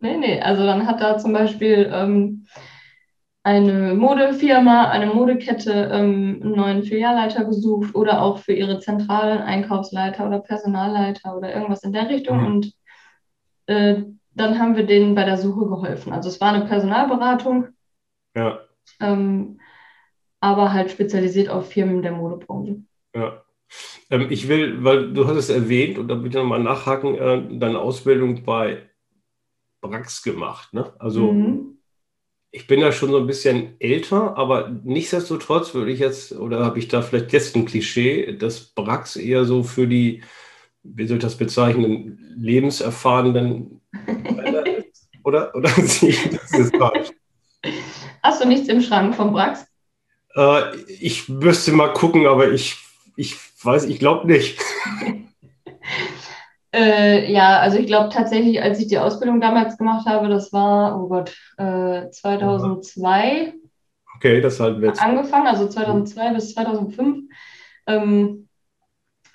nee, 0.00 0.16
nee, 0.18 0.40
also 0.40 0.64
dann 0.64 0.86
hat 0.86 1.00
da 1.00 1.16
zum 1.16 1.32
Beispiel 1.32 1.90
ähm, 1.90 2.46
eine 3.44 3.94
Modefirma, 3.94 4.90
eine 4.90 5.06
Modekette 5.06 5.90
ähm, 5.92 6.40
einen 6.42 6.52
neuen 6.52 6.82
Filialleiter 6.82 7.44
gesucht 7.44 7.94
oder 7.94 8.20
auch 8.20 8.38
für 8.38 8.52
ihre 8.52 8.80
zentralen 8.80 9.38
Einkaufsleiter 9.38 10.26
oder 10.26 10.40
Personalleiter 10.40 11.34
oder 11.36 11.54
irgendwas 11.54 11.82
in 11.82 11.92
der 11.92 12.10
Richtung. 12.10 12.40
Mhm. 12.40 12.46
Und 12.46 12.72
äh, 13.66 14.02
dann 14.34 14.58
haben 14.58 14.76
wir 14.76 14.84
denen 14.84 15.14
bei 15.14 15.24
der 15.24 15.38
Suche 15.38 15.66
geholfen. 15.66 16.12
Also 16.12 16.28
es 16.28 16.40
war 16.40 16.52
eine 16.52 16.66
Personalberatung. 16.66 17.68
Ja. 18.34 18.58
Ähm, 19.00 19.60
aber 20.40 20.72
halt 20.72 20.90
spezialisiert 20.90 21.48
auf 21.48 21.70
Firmen 21.70 22.02
der 22.02 22.12
Modebranche. 22.12 22.82
Ja. 23.14 23.42
Ähm, 24.10 24.28
ich 24.30 24.48
will, 24.48 24.84
weil 24.84 25.12
du 25.12 25.26
hast 25.26 25.36
es 25.36 25.48
erwähnt 25.48 25.98
und 25.98 26.08
da 26.08 26.14
bitte 26.14 26.38
nochmal 26.38 26.62
nachhaken, 26.62 27.14
äh, 27.16 27.58
deine 27.58 27.78
Ausbildung 27.80 28.44
bei 28.44 28.82
Brax 29.80 30.22
gemacht. 30.22 30.72
Ne? 30.72 30.92
Also 30.98 31.32
mhm. 31.32 31.78
ich 32.50 32.66
bin 32.66 32.80
ja 32.80 32.92
schon 32.92 33.10
so 33.10 33.18
ein 33.18 33.26
bisschen 33.26 33.74
älter, 33.80 34.36
aber 34.36 34.68
nichtsdestotrotz 34.84 35.74
würde 35.74 35.92
ich 35.92 36.00
jetzt, 36.00 36.32
oder 36.32 36.64
habe 36.64 36.78
ich 36.78 36.88
da 36.88 37.02
vielleicht 37.02 37.32
jetzt 37.32 37.56
ein 37.56 37.66
Klischee, 37.66 38.36
dass 38.36 38.60
Brax 38.60 39.16
eher 39.16 39.44
so 39.44 39.62
für 39.62 39.86
die, 39.86 40.22
wie 40.82 41.06
soll 41.06 41.16
ich 41.16 41.22
das 41.22 41.36
bezeichnen, 41.36 42.34
lebenserfahrenen 42.36 43.80
ist? 44.78 45.08
Oder, 45.24 45.52
oder 45.56 45.70
das 45.76 46.02
ist 46.02 46.76
falsch? 46.76 47.10
Hast 48.22 48.42
du 48.42 48.48
nichts 48.48 48.68
im 48.68 48.80
Schrank 48.80 49.14
von 49.14 49.32
Brax? 49.32 49.66
Äh, 50.36 50.76
ich 51.00 51.28
müsste 51.28 51.72
mal 51.72 51.92
gucken, 51.92 52.26
aber 52.26 52.50
ich, 52.50 52.76
ich 53.16 53.36
weiß, 53.62 53.84
ich 53.84 53.98
glaube 53.98 54.26
nicht. 54.26 54.60
Äh, 56.74 57.32
ja, 57.32 57.60
also 57.60 57.78
ich 57.78 57.86
glaube 57.86 58.10
tatsächlich, 58.10 58.60
als 58.60 58.78
ich 58.78 58.88
die 58.88 58.98
Ausbildung 58.98 59.40
damals 59.40 59.78
gemacht 59.78 60.06
habe, 60.06 60.28
das 60.28 60.52
war, 60.52 61.00
oh 61.00 61.08
Gott, 61.08 61.34
äh, 61.56 62.10
2002. 62.10 63.54
Okay, 64.16 64.42
das 64.42 64.60
halten 64.60 64.82
wir 64.82 64.88
jetzt. 64.88 65.00
Angefangen, 65.00 65.46
also 65.46 65.68
2002 65.68 66.34
bis 66.34 66.52
2005. 66.52 67.30
Ähm, 67.86 68.48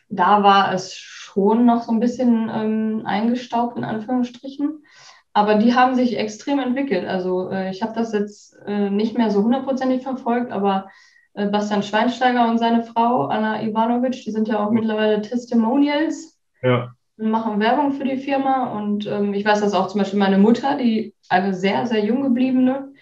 da 0.09 0.43
war 0.43 0.71
es 0.73 0.93
schon 0.93 1.65
noch 1.65 1.81
so 1.81 1.91
ein 1.91 1.99
bisschen 1.99 2.51
ähm, 2.53 3.01
eingestaubt, 3.05 3.75
in 3.75 3.85
Anführungsstrichen. 3.85 4.85
Aber 5.33 5.55
die 5.55 5.75
haben 5.75 5.95
sich 5.95 6.17
extrem 6.17 6.59
entwickelt. 6.59 7.07
Also 7.07 7.49
äh, 7.49 7.71
ich 7.71 7.81
habe 7.81 7.93
das 7.93 8.13
jetzt 8.13 8.57
äh, 8.65 8.89
nicht 8.89 9.17
mehr 9.17 9.31
so 9.31 9.43
hundertprozentig 9.43 10.03
verfolgt, 10.03 10.51
aber 10.51 10.89
äh, 11.33 11.47
Bastian 11.47 11.83
Schweinsteiger 11.83 12.49
und 12.49 12.57
seine 12.57 12.83
Frau 12.83 13.27
Anna 13.27 13.63
Ivanovic, 13.63 14.23
die 14.23 14.31
sind 14.31 14.47
ja 14.47 14.65
auch 14.65 14.71
mittlerweile 14.71 15.21
Testimonials. 15.21 16.39
Ja 16.61 16.91
machen 17.21 17.59
Werbung 17.59 17.93
für 17.93 18.03
die 18.03 18.17
Firma 18.17 18.71
und 18.71 19.05
ähm, 19.05 19.33
ich 19.33 19.45
weiß, 19.45 19.61
dass 19.61 19.73
auch 19.73 19.87
zum 19.87 19.99
Beispiel 19.99 20.19
meine 20.19 20.37
Mutter, 20.37 20.77
die 20.77 21.13
eine 21.29 21.53
sehr, 21.53 21.85
sehr 21.85 22.03
jung 22.03 22.23
gebliebene 22.23 22.93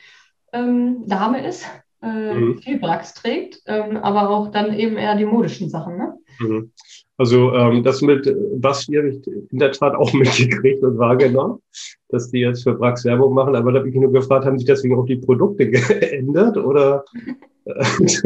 ähm, 0.51 1.07
Dame 1.07 1.45
ist, 1.45 1.65
äh, 2.01 2.33
mhm. 2.33 2.57
viel 2.59 2.79
Brax 2.79 3.13
trägt, 3.13 3.61
ähm, 3.65 3.97
aber 3.97 4.29
auch 4.29 4.51
dann 4.51 4.73
eben 4.73 4.97
eher 4.97 5.15
die 5.15 5.25
modischen 5.25 5.69
Sachen. 5.69 5.97
Ne? 5.97 6.13
Mhm. 6.39 6.71
Also 7.17 7.53
ähm, 7.53 7.83
das 7.83 8.01
mit 8.01 8.25
habe 8.25 9.09
ich 9.09 9.27
in 9.51 9.59
der 9.59 9.71
Tat 9.71 9.95
auch 9.95 10.13
mitgekriegt 10.13 10.83
und 10.83 10.97
wahrgenommen, 10.97 11.59
dass 12.09 12.31
die 12.31 12.39
jetzt 12.39 12.63
für 12.63 12.75
Brax 12.75 13.03
Werbung 13.05 13.33
machen, 13.33 13.55
aber 13.55 13.71
da 13.71 13.79
habe 13.79 13.89
ich 13.89 13.95
nur 13.95 14.11
gefragt, 14.11 14.45
haben 14.45 14.57
sich 14.57 14.67
deswegen 14.67 14.97
auch 14.97 15.05
die 15.05 15.17
Produkte 15.17 15.69
geändert 15.69 16.57
oder? 16.57 17.03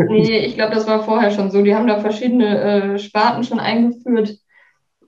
nee, 0.07 0.45
ich 0.45 0.55
glaube, 0.55 0.73
das 0.73 0.87
war 0.87 1.03
vorher 1.03 1.31
schon 1.31 1.51
so. 1.51 1.63
Die 1.63 1.75
haben 1.75 1.87
da 1.87 1.99
verschiedene 1.99 2.93
äh, 2.93 2.99
Sparten 2.99 3.43
schon 3.43 3.59
eingeführt. 3.59 4.37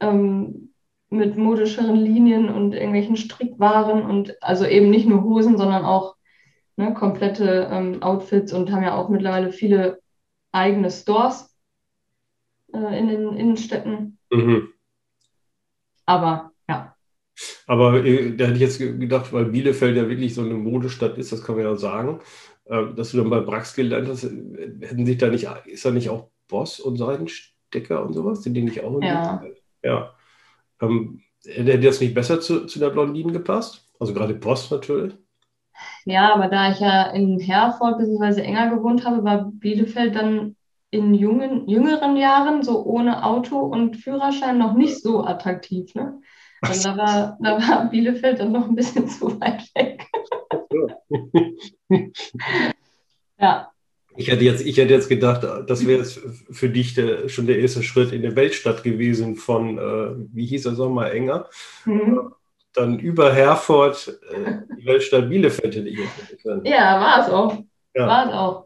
Ähm, 0.01 0.65
mit 1.09 1.37
modischeren 1.37 1.95
Linien 1.95 2.49
und 2.49 2.73
irgendwelchen 2.73 3.15
Strickwaren 3.15 4.03
und 4.03 4.35
also 4.41 4.65
eben 4.65 4.89
nicht 4.89 5.07
nur 5.07 5.23
Hosen, 5.23 5.57
sondern 5.57 5.85
auch 5.85 6.14
ne, 6.77 6.93
komplette 6.93 7.69
ähm, 7.71 8.01
Outfits 8.01 8.53
und 8.53 8.71
haben 8.71 8.83
ja 8.83 8.95
auch 8.95 9.09
mittlerweile 9.09 9.51
viele 9.51 9.99
eigene 10.51 10.91
Stores 10.91 11.55
äh, 12.73 12.99
in 12.99 13.07
den 13.07 13.37
Innenstädten. 13.37 14.17
Mhm. 14.31 14.69
Aber 16.05 16.51
ja. 16.69 16.95
Aber 17.67 18.03
äh, 18.05 18.35
da 18.35 18.45
hätte 18.45 18.55
ich 18.55 18.61
jetzt 18.61 18.79
gedacht, 18.79 19.33
weil 19.33 19.45
Bielefeld 19.45 19.97
ja 19.97 20.07
wirklich 20.07 20.33
so 20.33 20.41
eine 20.41 20.53
Modestadt 20.53 21.17
ist, 21.17 21.31
das 21.31 21.43
kann 21.43 21.55
man 21.55 21.65
ja 21.65 21.75
sagen, 21.75 22.19
äh, 22.65 22.93
dass 22.95 23.11
du 23.11 23.17
dann 23.17 23.29
bei 23.29 23.41
Brax 23.41 23.75
gelernt 23.75 24.07
hast, 24.07 24.23
äh, 24.23 24.71
hätten 24.81 25.05
sich 25.05 25.17
da 25.17 25.27
nicht, 25.27 25.47
ist 25.65 25.85
da 25.85 25.91
nicht 25.91 26.09
auch 26.09 26.29
Boss 26.47 26.79
und 26.79 26.97
Seidenstecker 26.97 28.03
und 28.03 28.13
sowas? 28.13 28.43
Sind 28.43 28.53
die 28.53 28.61
nicht 28.61 28.83
auch 28.83 28.95
in 28.97 29.03
Ja. 29.03 29.43
Ja. 29.83 30.15
Ähm, 30.81 31.21
hätte 31.45 31.79
das 31.79 32.01
nicht 32.01 32.13
besser 32.13 32.39
zu, 32.39 32.65
zu 32.65 32.79
der 32.79 32.89
Blondinen 32.89 33.33
gepasst? 33.33 33.87
Also 33.99 34.13
gerade 34.13 34.35
Post 34.35 34.71
natürlich. 34.71 35.15
Ja, 36.05 36.33
aber 36.33 36.47
da 36.47 36.71
ich 36.71 36.79
ja 36.79 37.07
in 37.11 37.39
Herford 37.39 37.97
bzw. 37.97 38.41
enger 38.41 38.69
gewohnt 38.69 39.05
habe, 39.05 39.23
war 39.23 39.51
Bielefeld 39.51 40.15
dann 40.15 40.55
in 40.91 41.13
jungen, 41.13 41.67
jüngeren 41.67 42.15
Jahren 42.15 42.63
so 42.63 42.83
ohne 42.85 43.23
Auto 43.23 43.59
und 43.59 43.97
Führerschein 43.97 44.57
noch 44.57 44.75
nicht 44.75 45.01
so 45.01 45.23
attraktiv. 45.25 45.93
Ne? 45.95 46.21
Also 46.61 46.89
da 46.89 46.97
war, 46.97 47.37
da 47.41 47.59
war 47.59 47.89
Bielefeld 47.89 48.39
dann 48.39 48.51
noch 48.51 48.67
ein 48.67 48.75
bisschen 48.75 49.07
zu 49.09 49.39
weit 49.41 49.63
weg. 49.75 50.05
ja. 53.39 53.71
Ich 54.17 54.29
hätte 54.29 54.45
jetzt, 54.45 54.65
ich 54.65 54.77
hätte 54.77 54.93
jetzt 54.93 55.09
gedacht, 55.09 55.43
das 55.43 55.85
wäre 55.85 55.99
jetzt 55.99 56.21
für 56.49 56.69
dich 56.69 56.93
der, 56.93 57.27
schon 57.27 57.47
der 57.47 57.59
erste 57.59 57.83
Schritt 57.83 58.13
in 58.13 58.21
der 58.21 58.35
Weltstadt 58.35 58.83
gewesen 58.83 59.35
von, 59.35 59.77
äh, 59.77 60.15
wie 60.33 60.45
hieß 60.45 60.67
er, 60.67 60.75
Sommer 60.75 61.11
Enger. 61.11 61.49
Mhm. 61.83 62.31
Dann 62.75 62.99
über 62.99 63.33
Herford, 63.33 64.19
äh, 64.31 64.61
die 64.77 64.85
Weltstadt 64.85 65.29
Bielefeld 65.29 65.75
hätte 65.75 65.87
ich 65.87 66.43
können. 66.43 66.65
Ja, 66.65 66.99
war 66.99 67.19
es 67.21 67.29
auch. 67.29 67.57
Ja. 67.93 68.07
War 68.07 68.27
es 68.27 68.33
auch. 68.33 68.65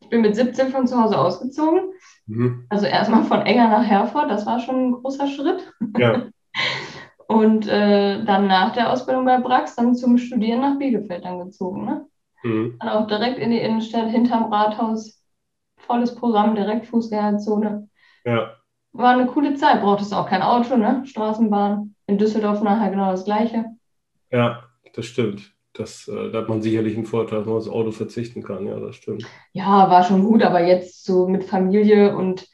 Ich 0.00 0.10
bin 0.10 0.20
mit 0.20 0.36
17 0.36 0.70
von 0.70 0.86
zu 0.86 1.02
Hause 1.02 1.18
ausgezogen. 1.18 1.92
Mhm. 2.26 2.66
Also 2.68 2.86
erstmal 2.86 3.24
von 3.24 3.42
Enger 3.42 3.68
nach 3.68 3.84
Herford, 3.84 4.30
das 4.30 4.46
war 4.46 4.60
schon 4.60 4.88
ein 4.88 4.92
großer 4.92 5.26
Schritt. 5.26 5.72
Ja. 5.96 6.28
Und 7.26 7.68
äh, 7.68 8.24
dann 8.24 8.46
nach 8.46 8.72
der 8.72 8.90
Ausbildung 8.90 9.26
bei 9.26 9.38
Brax 9.38 9.76
dann 9.76 9.94
zum 9.94 10.16
Studieren 10.16 10.60
nach 10.60 10.78
Bielefeld 10.78 11.24
dann 11.24 11.38
gezogen. 11.40 11.84
Ne? 11.84 12.06
Mhm. 12.42 12.76
Dann 12.80 12.88
auch 12.88 13.06
direkt 13.06 13.38
in 13.38 13.50
die 13.50 13.60
Innenstadt, 13.60 14.08
hinterm 14.08 14.52
Rathaus. 14.52 15.22
Volles 15.76 16.14
Programm, 16.14 16.54
direkt 16.54 16.86
Fußgängerzone. 16.86 17.88
Ja. 18.24 18.54
War 18.92 19.12
eine 19.12 19.26
coole 19.26 19.54
Zeit, 19.54 19.80
brauchtest 19.80 20.12
auch 20.12 20.28
kein 20.28 20.42
Auto, 20.42 20.76
ne? 20.76 21.02
Straßenbahn. 21.04 21.94
In 22.08 22.18
Düsseldorf 22.18 22.62
nachher 22.62 22.90
genau 22.90 23.10
das 23.10 23.24
Gleiche. 23.24 23.66
Ja, 24.32 24.64
das 24.94 25.06
stimmt. 25.06 25.52
Das, 25.74 26.08
äh, 26.08 26.30
da 26.32 26.38
hat 26.38 26.48
man 26.48 26.62
sicherlich 26.62 26.96
einen 26.96 27.06
Vorteil, 27.06 27.38
dass 27.38 27.46
man 27.46 27.56
das 27.56 27.68
Auto 27.68 27.92
verzichten 27.92 28.42
kann. 28.42 28.66
Ja, 28.66 28.80
das 28.80 28.96
stimmt. 28.96 29.24
Ja, 29.52 29.90
war 29.90 30.02
schon 30.02 30.24
gut, 30.24 30.42
aber 30.42 30.64
jetzt 30.64 31.04
so 31.04 31.28
mit 31.28 31.44
Familie 31.44 32.16
und 32.16 32.48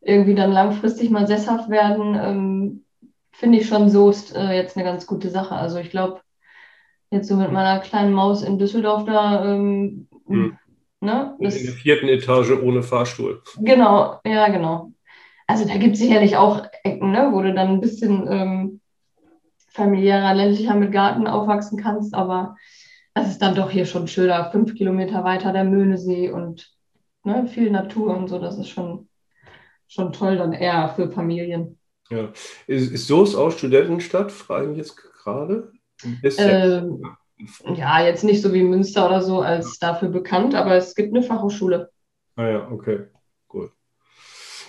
irgendwie 0.00 0.34
dann 0.34 0.52
langfristig 0.52 1.10
mal 1.10 1.26
sesshaft 1.26 1.70
werden, 1.70 2.14
ähm, 2.14 2.84
finde 3.32 3.58
ich 3.58 3.66
schon 3.66 3.88
so 3.88 4.10
ist 4.10 4.36
äh, 4.36 4.52
jetzt 4.52 4.76
eine 4.76 4.84
ganz 4.84 5.06
gute 5.06 5.30
Sache. 5.30 5.54
Also 5.54 5.78
ich 5.78 5.90
glaube, 5.90 6.20
jetzt 7.10 7.28
so 7.28 7.36
mit 7.36 7.50
meiner 7.50 7.80
kleinen 7.80 8.12
Maus 8.12 8.42
in 8.42 8.58
Düsseldorf 8.58 9.06
da. 9.06 9.44
Ähm, 9.44 10.06
hm. 10.26 10.58
ne, 11.00 11.34
in 11.38 11.48
der 11.48 11.72
vierten 11.72 12.08
Etage 12.08 12.50
ohne 12.62 12.82
Fahrstuhl. 12.82 13.42
Genau, 13.60 14.20
ja, 14.26 14.48
genau. 14.48 14.92
Also 15.46 15.66
da 15.66 15.78
gibt 15.78 15.94
es 15.94 16.00
sicherlich 16.00 16.36
auch 16.36 16.66
Ecken, 16.84 17.10
ne, 17.10 17.30
wo 17.32 17.40
du 17.40 17.54
dann 17.54 17.68
ein 17.68 17.80
bisschen 17.80 18.26
ähm, 18.30 18.80
familiärer, 19.78 20.34
ländlicher 20.34 20.74
mit 20.74 20.92
Garten 20.92 21.26
aufwachsen 21.26 21.80
kannst, 21.80 22.14
aber 22.14 22.56
es 23.14 23.28
ist 23.28 23.38
dann 23.40 23.54
doch 23.54 23.70
hier 23.70 23.86
schon 23.86 24.08
schöner, 24.08 24.50
fünf 24.50 24.74
Kilometer 24.74 25.24
weiter 25.24 25.52
der 25.52 25.64
Möhnesee 25.64 26.30
und 26.30 26.70
ne, 27.24 27.46
viel 27.46 27.70
Natur 27.70 28.16
und 28.16 28.28
so, 28.28 28.38
das 28.38 28.58
ist 28.58 28.68
schon, 28.68 29.08
schon 29.86 30.12
toll 30.12 30.36
dann 30.36 30.52
eher 30.52 30.90
für 30.90 31.10
Familien. 31.10 31.78
Ja. 32.10 32.32
Ist, 32.66 32.90
ist 32.90 33.06
Soest 33.06 33.36
auch 33.36 33.50
Studentenstadt, 33.50 34.32
fragen 34.32 34.74
jetzt 34.74 34.96
gerade? 34.96 35.72
Ähm, 36.22 37.02
ja, 37.74 38.04
jetzt 38.04 38.24
nicht 38.24 38.42
so 38.42 38.52
wie 38.52 38.62
Münster 38.62 39.06
oder 39.06 39.22
so 39.22 39.40
als 39.40 39.78
dafür 39.78 40.08
bekannt, 40.08 40.54
aber 40.54 40.74
es 40.74 40.94
gibt 40.94 41.14
eine 41.14 41.22
Fachhochschule. 41.22 41.90
Ah 42.36 42.48
ja, 42.48 42.70
okay, 42.70 43.06
gut. 43.46 43.70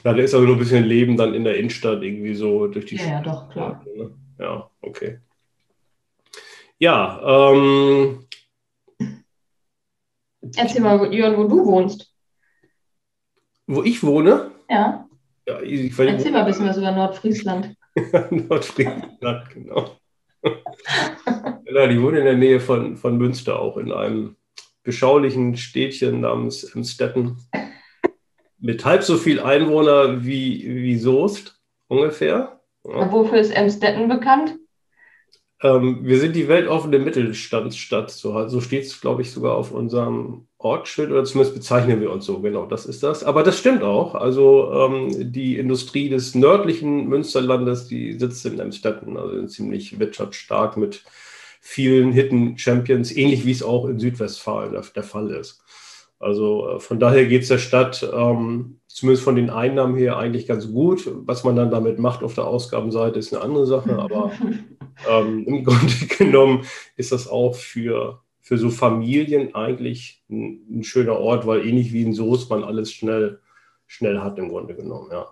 Ja, 0.03 0.13
da 0.13 0.21
ist 0.21 0.33
aber 0.33 0.45
nur 0.45 0.55
ein 0.55 0.59
bisschen 0.59 0.85
Leben 0.85 1.17
dann 1.17 1.33
in 1.33 1.43
der 1.43 1.57
Innenstadt 1.57 2.03
irgendwie 2.03 2.35
so 2.35 2.67
durch 2.67 2.85
die 2.85 2.97
Ja, 2.97 3.05
ja 3.05 3.21
doch, 3.21 3.49
klar. 3.49 3.83
Ne? 3.95 4.11
Ja, 4.39 4.69
okay. 4.81 5.19
Ja, 6.79 7.49
ähm, 7.51 8.25
Erzähl 10.55 10.81
mal, 10.81 11.13
Jörn, 11.13 11.37
wo 11.37 11.43
du 11.43 11.65
wohnst. 11.65 12.13
Wo 13.67 13.83
ich 13.83 14.01
wohne? 14.01 14.51
Ja. 14.69 15.07
ja 15.45 15.61
ich, 15.61 15.81
ich 15.81 15.99
Erzähl 15.99 16.31
mal 16.31 16.39
ein 16.39 16.45
bisschen 16.45 16.67
was 16.67 16.77
über 16.77 16.91
Nordfriesland. 16.91 17.75
Nordfriesland, 18.31 19.49
genau 19.51 19.99
ja, 21.73 21.87
die 21.87 22.01
wohnen 22.01 22.17
in 22.17 22.25
der 22.25 22.37
Nähe 22.37 22.59
von, 22.59 22.97
von 22.97 23.17
Münster, 23.17 23.59
auch 23.59 23.77
in 23.77 23.91
einem 23.91 24.35
beschaulichen 24.83 25.55
Städtchen 25.57 26.21
namens 26.21 26.63
Emstetten. 26.63 27.37
Mit 28.57 28.83
halb 28.85 29.03
so 29.03 29.17
viel 29.17 29.39
Einwohner 29.39 30.25
wie, 30.25 30.63
wie 30.65 30.97
Soest 30.97 31.59
ungefähr. 31.87 32.58
Ja. 32.83 33.11
Wofür 33.11 33.39
ist 33.39 33.51
Emstetten 33.51 34.07
bekannt? 34.07 34.57
Ähm, 35.61 35.99
wir 36.03 36.19
sind 36.19 36.35
die 36.35 36.47
weltoffene 36.47 36.99
Mittelstandsstadt. 36.99 38.11
So, 38.11 38.47
so 38.47 38.61
steht 38.61 38.85
es, 38.85 39.01
glaube 39.01 39.21
ich, 39.21 39.31
sogar 39.31 39.55
auf 39.55 39.71
unserem 39.71 40.47
Ortsschild 40.57 41.11
oder 41.11 41.25
zumindest 41.25 41.55
bezeichnen 41.55 41.99
wir 41.99 42.11
uns 42.11 42.25
so. 42.25 42.39
Genau, 42.39 42.65
das 42.65 42.85
ist 42.85 43.03
das. 43.03 43.23
Aber 43.23 43.43
das 43.43 43.59
stimmt 43.59 43.83
auch. 43.83 44.15
Also 44.15 44.71
ähm, 44.73 45.33
die 45.33 45.57
Industrie 45.57 46.09
des 46.09 46.33
nördlichen 46.33 47.07
Münsterlandes, 47.07 47.87
die 47.87 48.17
sitzt 48.17 48.45
in 48.45 48.59
Emstetten, 48.59 49.17
also 49.17 49.45
ziemlich 49.47 49.99
wirtschaftsstark 49.99 50.77
mit 50.77 51.03
vielen 51.59 52.13
Hidden 52.13 52.57
Champions, 52.57 53.15
ähnlich 53.15 53.45
wie 53.45 53.51
es 53.51 53.63
auch 53.63 53.85
in 53.85 53.99
Südwestfalen 53.99 54.71
der, 54.71 54.83
der 54.95 55.03
Fall 55.03 55.29
ist. 55.31 55.61
Also 56.19 56.69
äh, 56.69 56.79
von 56.79 56.99
daher 56.99 57.25
geht 57.25 57.43
es 57.43 57.47
der 57.47 57.57
Stadt 57.57 58.07
ähm, 58.13 58.79
zumindest 58.87 59.23
von 59.23 59.37
den 59.37 59.49
Einnahmen 59.49 59.95
her 59.95 60.17
eigentlich 60.17 60.45
ganz 60.45 60.69
gut. 60.71 61.09
Was 61.25 61.45
man 61.45 61.55
dann 61.55 61.71
damit 61.71 61.97
macht 61.97 62.23
auf 62.23 62.35
der 62.35 62.45
Ausgabenseite 62.45 63.17
ist 63.19 63.33
eine 63.33 63.41
andere 63.41 63.65
Sache, 63.65 63.97
aber 63.99 64.31
ähm, 65.09 65.45
im 65.45 65.63
Grunde 65.63 65.93
genommen 66.17 66.65
ist 66.97 67.13
das 67.13 67.27
auch 67.27 67.55
für, 67.55 68.21
für 68.41 68.57
so 68.57 68.69
Familien 68.69 69.55
eigentlich 69.55 70.21
ein, 70.29 70.79
ein, 70.79 70.83
schöner 70.83 71.17
Ort, 71.17 71.47
weil 71.47 71.65
ähnlich 71.65 71.93
wie 71.93 72.03
in 72.03 72.13
Soest 72.13 72.49
man 72.49 72.65
alles 72.65 72.91
schnell, 72.91 73.39
schnell 73.87 74.19
hat 74.19 74.37
im 74.37 74.49
Grunde 74.49 74.75
genommen, 74.75 75.09
ja. 75.11 75.27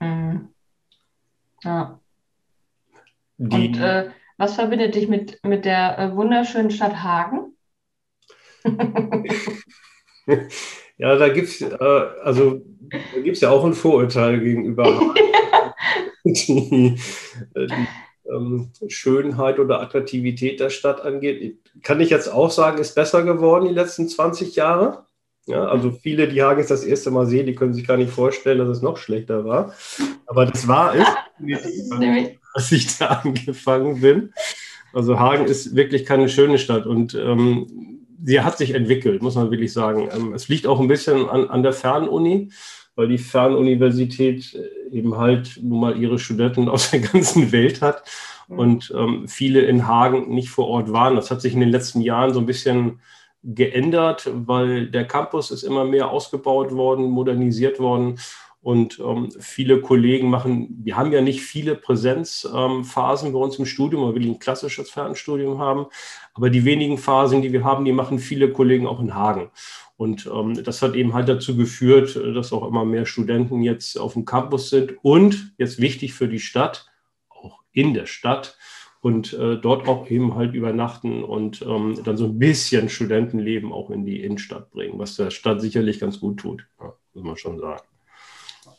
Mhm. 0.00 0.48
Ja. 1.64 1.98
Die, 3.38 3.68
Und 3.68 3.80
äh, 3.80 4.10
was 4.36 4.54
verbindet 4.54 4.94
dich 4.94 5.08
mit, 5.08 5.42
mit 5.42 5.64
der 5.64 5.98
äh, 5.98 6.14
wunderschönen 6.14 6.70
Stadt 6.70 7.02
Hagen? 7.02 7.56
ja, 10.98 11.16
da 11.16 11.28
gibt 11.28 11.48
es 11.48 11.60
äh, 11.60 11.74
also, 12.22 12.62
ja 13.24 13.50
auch 13.50 13.64
ein 13.64 13.74
Vorurteil 13.74 14.40
gegenüber 14.40 15.14
die, 16.24 16.96
äh, 17.54 17.66
die 17.66 17.88
ähm, 18.30 18.70
Schönheit 18.88 19.58
oder 19.58 19.80
Attraktivität 19.80 20.60
der 20.60 20.70
Stadt 20.70 21.00
angeht. 21.00 21.58
Kann 21.82 22.00
ich 22.00 22.10
jetzt 22.10 22.28
auch 22.28 22.50
sagen, 22.50 22.78
ist 22.78 22.94
besser 22.94 23.22
geworden 23.22 23.68
die 23.68 23.74
letzten 23.74 24.08
20 24.08 24.56
Jahre. 24.56 25.06
Ja, 25.46 25.64
also 25.66 25.92
viele, 25.92 26.26
die 26.26 26.42
Hagen 26.42 26.58
jetzt 26.58 26.72
das 26.72 26.82
erste 26.82 27.12
Mal 27.12 27.26
sehen, 27.26 27.46
die 27.46 27.54
können 27.54 27.72
sich 27.72 27.86
gar 27.86 27.96
nicht 27.96 28.10
vorstellen, 28.10 28.58
dass 28.58 28.68
es 28.68 28.82
noch 28.82 28.96
schlechter 28.96 29.44
war. 29.44 29.72
Aber 30.26 30.44
das 30.44 30.66
war 30.66 30.94
es, 30.94 31.06
als 32.54 32.72
ich 32.72 32.98
da 32.98 33.06
angefangen 33.22 34.00
bin. 34.00 34.32
Also 34.92 35.20
Hagen 35.20 35.44
ist 35.44 35.76
wirklich 35.76 36.04
keine 36.04 36.28
schöne 36.28 36.58
Stadt 36.58 36.86
und 36.86 37.14
ähm, 37.14 37.95
sie 38.22 38.40
hat 38.40 38.58
sich 38.58 38.74
entwickelt, 38.74 39.22
muss 39.22 39.34
man 39.34 39.50
wirklich 39.50 39.72
sagen. 39.72 40.08
Ähm, 40.12 40.32
es 40.34 40.48
liegt 40.48 40.66
auch 40.66 40.80
ein 40.80 40.88
bisschen 40.88 41.28
an, 41.28 41.48
an 41.48 41.62
der 41.62 41.72
Fernuni, 41.72 42.50
weil 42.94 43.08
die 43.08 43.18
Fernuniversität 43.18 44.54
äh, 44.54 44.96
eben 44.96 45.16
halt 45.16 45.58
nun 45.62 45.80
mal 45.80 45.98
ihre 45.98 46.18
Studenten 46.18 46.68
aus 46.70 46.90
der 46.90 47.00
ganzen 47.00 47.52
Welt 47.52 47.82
hat 47.82 48.02
mhm. 48.48 48.58
und 48.58 48.94
ähm, 48.96 49.28
viele 49.28 49.60
in 49.62 49.86
Hagen 49.86 50.34
nicht 50.34 50.50
vor 50.50 50.68
Ort 50.68 50.92
waren. 50.92 51.16
Das 51.16 51.30
hat 51.30 51.40
sich 51.40 51.54
in 51.54 51.60
den 51.60 51.70
letzten 51.70 52.00
Jahren 52.00 52.32
so 52.32 52.40
ein 52.40 52.46
bisschen 52.46 53.00
geändert, 53.42 54.28
weil 54.32 54.88
der 54.88 55.06
Campus 55.06 55.52
ist 55.52 55.62
immer 55.62 55.84
mehr 55.84 56.10
ausgebaut 56.10 56.72
worden, 56.72 57.04
modernisiert 57.04 57.78
worden 57.78 58.18
und 58.66 58.98
ähm, 58.98 59.28
viele 59.38 59.80
Kollegen 59.80 60.28
machen, 60.28 60.80
wir 60.82 60.96
haben 60.96 61.12
ja 61.12 61.20
nicht 61.20 61.40
viele 61.40 61.76
Präsenzphasen 61.76 63.28
ähm, 63.28 63.32
bei 63.32 63.38
uns 63.38 63.60
im 63.60 63.64
Studium, 63.64 64.02
weil 64.02 64.20
wir 64.20 64.28
ein 64.28 64.40
klassisches 64.40 64.90
Fernstudium 64.90 65.60
haben. 65.60 65.86
Aber 66.34 66.50
die 66.50 66.64
wenigen 66.64 66.98
Phasen, 66.98 67.42
die 67.42 67.52
wir 67.52 67.62
haben, 67.62 67.84
die 67.84 67.92
machen 67.92 68.18
viele 68.18 68.50
Kollegen 68.50 68.88
auch 68.88 68.98
in 68.98 69.14
Hagen. 69.14 69.52
Und 69.96 70.26
ähm, 70.26 70.64
das 70.64 70.82
hat 70.82 70.96
eben 70.96 71.14
halt 71.14 71.28
dazu 71.28 71.56
geführt, 71.56 72.16
dass 72.16 72.52
auch 72.52 72.66
immer 72.66 72.84
mehr 72.84 73.06
Studenten 73.06 73.62
jetzt 73.62 74.00
auf 74.00 74.14
dem 74.14 74.24
Campus 74.24 74.68
sind 74.70 74.94
und 75.00 75.54
jetzt 75.58 75.80
wichtig 75.80 76.14
für 76.14 76.26
die 76.26 76.40
Stadt, 76.40 76.90
auch 77.28 77.60
in 77.70 77.94
der 77.94 78.06
Stadt 78.06 78.58
und 79.00 79.32
äh, 79.32 79.58
dort 79.58 79.86
auch 79.86 80.10
eben 80.10 80.34
halt 80.34 80.54
übernachten 80.54 81.22
und 81.22 81.62
ähm, 81.62 82.00
dann 82.02 82.16
so 82.16 82.24
ein 82.24 82.40
bisschen 82.40 82.88
Studentenleben 82.88 83.72
auch 83.72 83.90
in 83.90 84.04
die 84.04 84.24
Innenstadt 84.24 84.72
bringen, 84.72 84.98
was 84.98 85.14
der 85.14 85.30
Stadt 85.30 85.60
sicherlich 85.60 86.00
ganz 86.00 86.18
gut 86.18 86.40
tut, 86.40 86.66
ja, 86.80 86.92
muss 87.14 87.24
man 87.24 87.36
schon 87.36 87.60
sagen. 87.60 87.82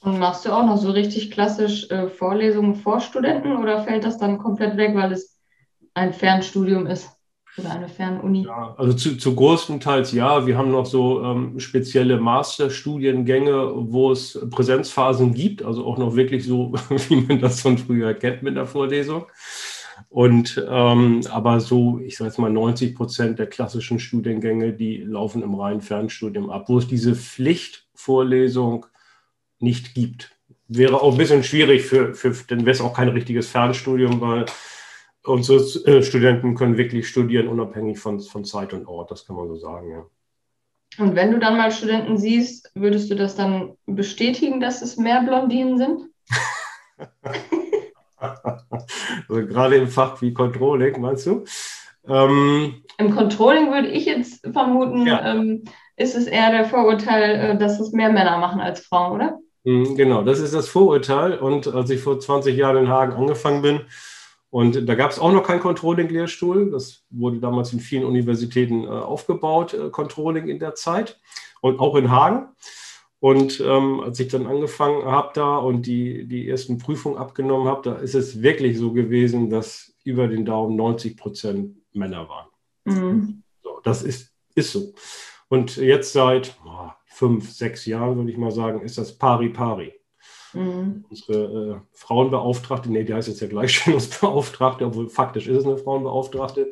Und 0.07 0.19
machst 0.19 0.45
du 0.45 0.53
auch 0.53 0.65
noch 0.65 0.77
so 0.77 0.91
richtig 0.91 1.31
klassisch 1.31 1.91
äh, 1.91 2.07
Vorlesungen 2.07 2.75
vor 2.75 3.01
Studenten 3.01 3.57
oder 3.57 3.83
fällt 3.83 4.05
das 4.05 4.17
dann 4.17 4.37
komplett 4.37 4.77
weg, 4.77 4.95
weil 4.95 5.11
es 5.11 5.37
ein 5.95 6.13
Fernstudium 6.13 6.87
ist 6.87 7.09
oder 7.57 7.71
eine 7.71 7.89
Fernuni? 7.89 8.45
Ja, 8.45 8.73
also 8.77 8.93
zu, 8.93 9.17
zu 9.17 9.35
großen 9.35 9.81
Teils 9.81 10.13
ja. 10.13 10.47
Wir 10.47 10.57
haben 10.57 10.71
noch 10.71 10.85
so 10.85 11.21
ähm, 11.21 11.59
spezielle 11.59 12.21
Masterstudiengänge, 12.21 13.69
wo 13.75 14.13
es 14.13 14.39
Präsenzphasen 14.49 15.33
gibt, 15.33 15.61
also 15.61 15.85
auch 15.85 15.97
noch 15.97 16.15
wirklich 16.15 16.45
so, 16.45 16.71
wie 17.09 17.17
man 17.17 17.41
das 17.41 17.59
von 17.59 17.77
früher 17.77 18.13
kennt 18.13 18.43
mit 18.43 18.55
der 18.55 18.65
Vorlesung. 18.65 19.25
Und 20.07 20.65
ähm, 20.69 21.19
aber 21.29 21.59
so, 21.59 21.99
ich 21.99 22.15
sage 22.15 22.29
jetzt 22.29 22.39
mal, 22.39 22.49
90 22.49 22.95
Prozent 22.95 23.39
der 23.39 23.47
klassischen 23.47 23.99
Studiengänge, 23.99 24.71
die 24.71 24.99
laufen 24.99 25.43
im 25.43 25.53
reinen 25.53 25.81
Fernstudium 25.81 26.49
ab, 26.49 26.69
wo 26.69 26.77
es 26.77 26.87
diese 26.87 27.13
Pflichtvorlesung 27.13 28.85
nicht 29.59 29.93
gibt. 29.93 30.35
Wäre 30.67 31.01
auch 31.01 31.11
ein 31.13 31.17
bisschen 31.17 31.43
schwierig 31.43 31.85
für, 31.85 32.13
für 32.13 32.35
dann 32.47 32.61
wäre 32.61 32.71
es 32.71 32.81
auch 32.81 32.93
kein 32.93 33.09
richtiges 33.09 33.49
Fernstudium, 33.49 34.19
weil 34.21 34.45
unsere 35.23 35.59
äh, 35.59 36.03
Studenten 36.03 36.55
können 36.55 36.77
wirklich 36.77 37.07
studieren, 37.07 37.47
unabhängig 37.47 37.99
von, 37.99 38.19
von 38.19 38.45
Zeit 38.45 38.73
und 38.73 38.87
Ort, 38.87 39.11
das 39.11 39.25
kann 39.25 39.35
man 39.35 39.47
so 39.47 39.55
sagen, 39.55 39.91
ja. 39.91 40.05
Und 40.99 41.15
wenn 41.15 41.31
du 41.31 41.39
dann 41.39 41.57
mal 41.57 41.71
Studenten 41.71 42.17
siehst, 42.17 42.71
würdest 42.73 43.11
du 43.11 43.15
das 43.15 43.35
dann 43.35 43.75
bestätigen, 43.85 44.59
dass 44.59 44.81
es 44.81 44.97
mehr 44.97 45.21
Blondinen 45.21 45.77
sind? 45.77 46.01
also 48.17 49.45
gerade 49.47 49.75
im 49.75 49.87
Fach 49.87 50.21
wie 50.21 50.33
Controlling, 50.33 50.99
meinst 50.99 51.27
du? 51.27 51.43
Ähm, 52.07 52.83
Im 52.97 53.13
Controlling 53.13 53.71
würde 53.71 53.89
ich 53.89 54.05
jetzt 54.05 54.47
vermuten, 54.51 55.05
ja. 55.05 55.33
ähm, 55.33 55.65
ist 55.97 56.15
es 56.15 56.25
eher 56.25 56.51
der 56.51 56.65
Vorurteil, 56.65 57.35
äh, 57.35 57.57
dass 57.57 57.79
es 57.79 57.91
mehr 57.91 58.09
Männer 58.11 58.37
machen 58.37 58.61
als 58.61 58.79
Frauen, 58.79 59.15
oder? 59.15 59.39
Mhm, 59.67 59.97
genau, 59.97 60.21
das 60.21 60.39
ist 60.39 60.53
das 60.53 60.69
Vorurteil. 60.69 61.37
Und 61.37 61.67
als 61.67 61.89
ich 61.89 61.99
vor 61.99 62.17
20 62.17 62.55
Jahren 62.55 62.77
in 62.77 62.87
Hagen 62.87 63.11
angefangen 63.11 63.61
bin, 63.61 63.81
und 64.49 64.87
da 64.87 64.95
gab 64.95 65.11
es 65.11 65.19
auch 65.19 65.33
noch 65.33 65.43
keinen 65.43 65.59
Controlling-Lehrstuhl. 65.59 66.71
Das 66.71 67.03
wurde 67.09 67.39
damals 67.39 67.73
in 67.73 67.81
vielen 67.81 68.05
Universitäten 68.05 68.85
äh, 68.85 68.87
aufgebaut, 68.87 69.73
äh, 69.73 69.89
Controlling 69.89 70.47
in 70.47 70.59
der 70.59 70.73
Zeit 70.75 71.19
und 71.59 71.81
auch 71.81 71.97
in 71.97 72.09
Hagen. 72.09 72.47
Und 73.19 73.59
ähm, 73.59 73.99
als 73.99 74.21
ich 74.21 74.29
dann 74.29 74.47
angefangen 74.47 75.03
habe 75.03 75.31
da 75.33 75.57
und 75.57 75.85
die, 75.85 76.25
die 76.29 76.47
ersten 76.47 76.77
Prüfungen 76.77 77.17
abgenommen 77.17 77.67
habe, 77.67 77.89
da 77.89 77.95
ist 77.97 78.15
es 78.15 78.41
wirklich 78.41 78.77
so 78.77 78.93
gewesen, 78.93 79.49
dass 79.49 79.93
über 80.05 80.29
den 80.29 80.45
Daumen 80.45 80.77
90 80.77 81.17
Prozent 81.17 81.75
Männer 81.91 82.29
waren. 82.29 82.47
Mhm. 82.85 83.43
So, 83.63 83.81
das 83.83 84.01
ist, 84.01 84.31
ist 84.55 84.71
so. 84.71 84.93
Und 85.49 85.75
jetzt 85.75 86.13
seit 86.13 86.55
oh, 86.65 86.89
fünf, 87.17 87.51
sechs 87.51 87.87
Jahren, 87.87 88.15
würde 88.17 88.31
ich 88.31 88.37
mal 88.37 88.51
sagen, 88.51 88.81
ist 88.81 88.99
das 88.99 89.17
pari 89.17 89.49
pari. 89.49 89.91
Mhm. 90.53 91.03
Unsere 91.09 91.33
äh, 91.33 91.75
Frauenbeauftragte, 91.93 92.91
nee, 92.91 93.03
die 93.03 93.13
heißt 93.13 93.27
jetzt 93.27 93.41
ja 93.41 93.47
Gleichstellungsbeauftragte, 93.47 94.85
obwohl 94.87 95.09
faktisch 95.09 95.47
ist 95.47 95.57
es 95.57 95.65
eine 95.65 95.77
Frauenbeauftragte, 95.77 96.71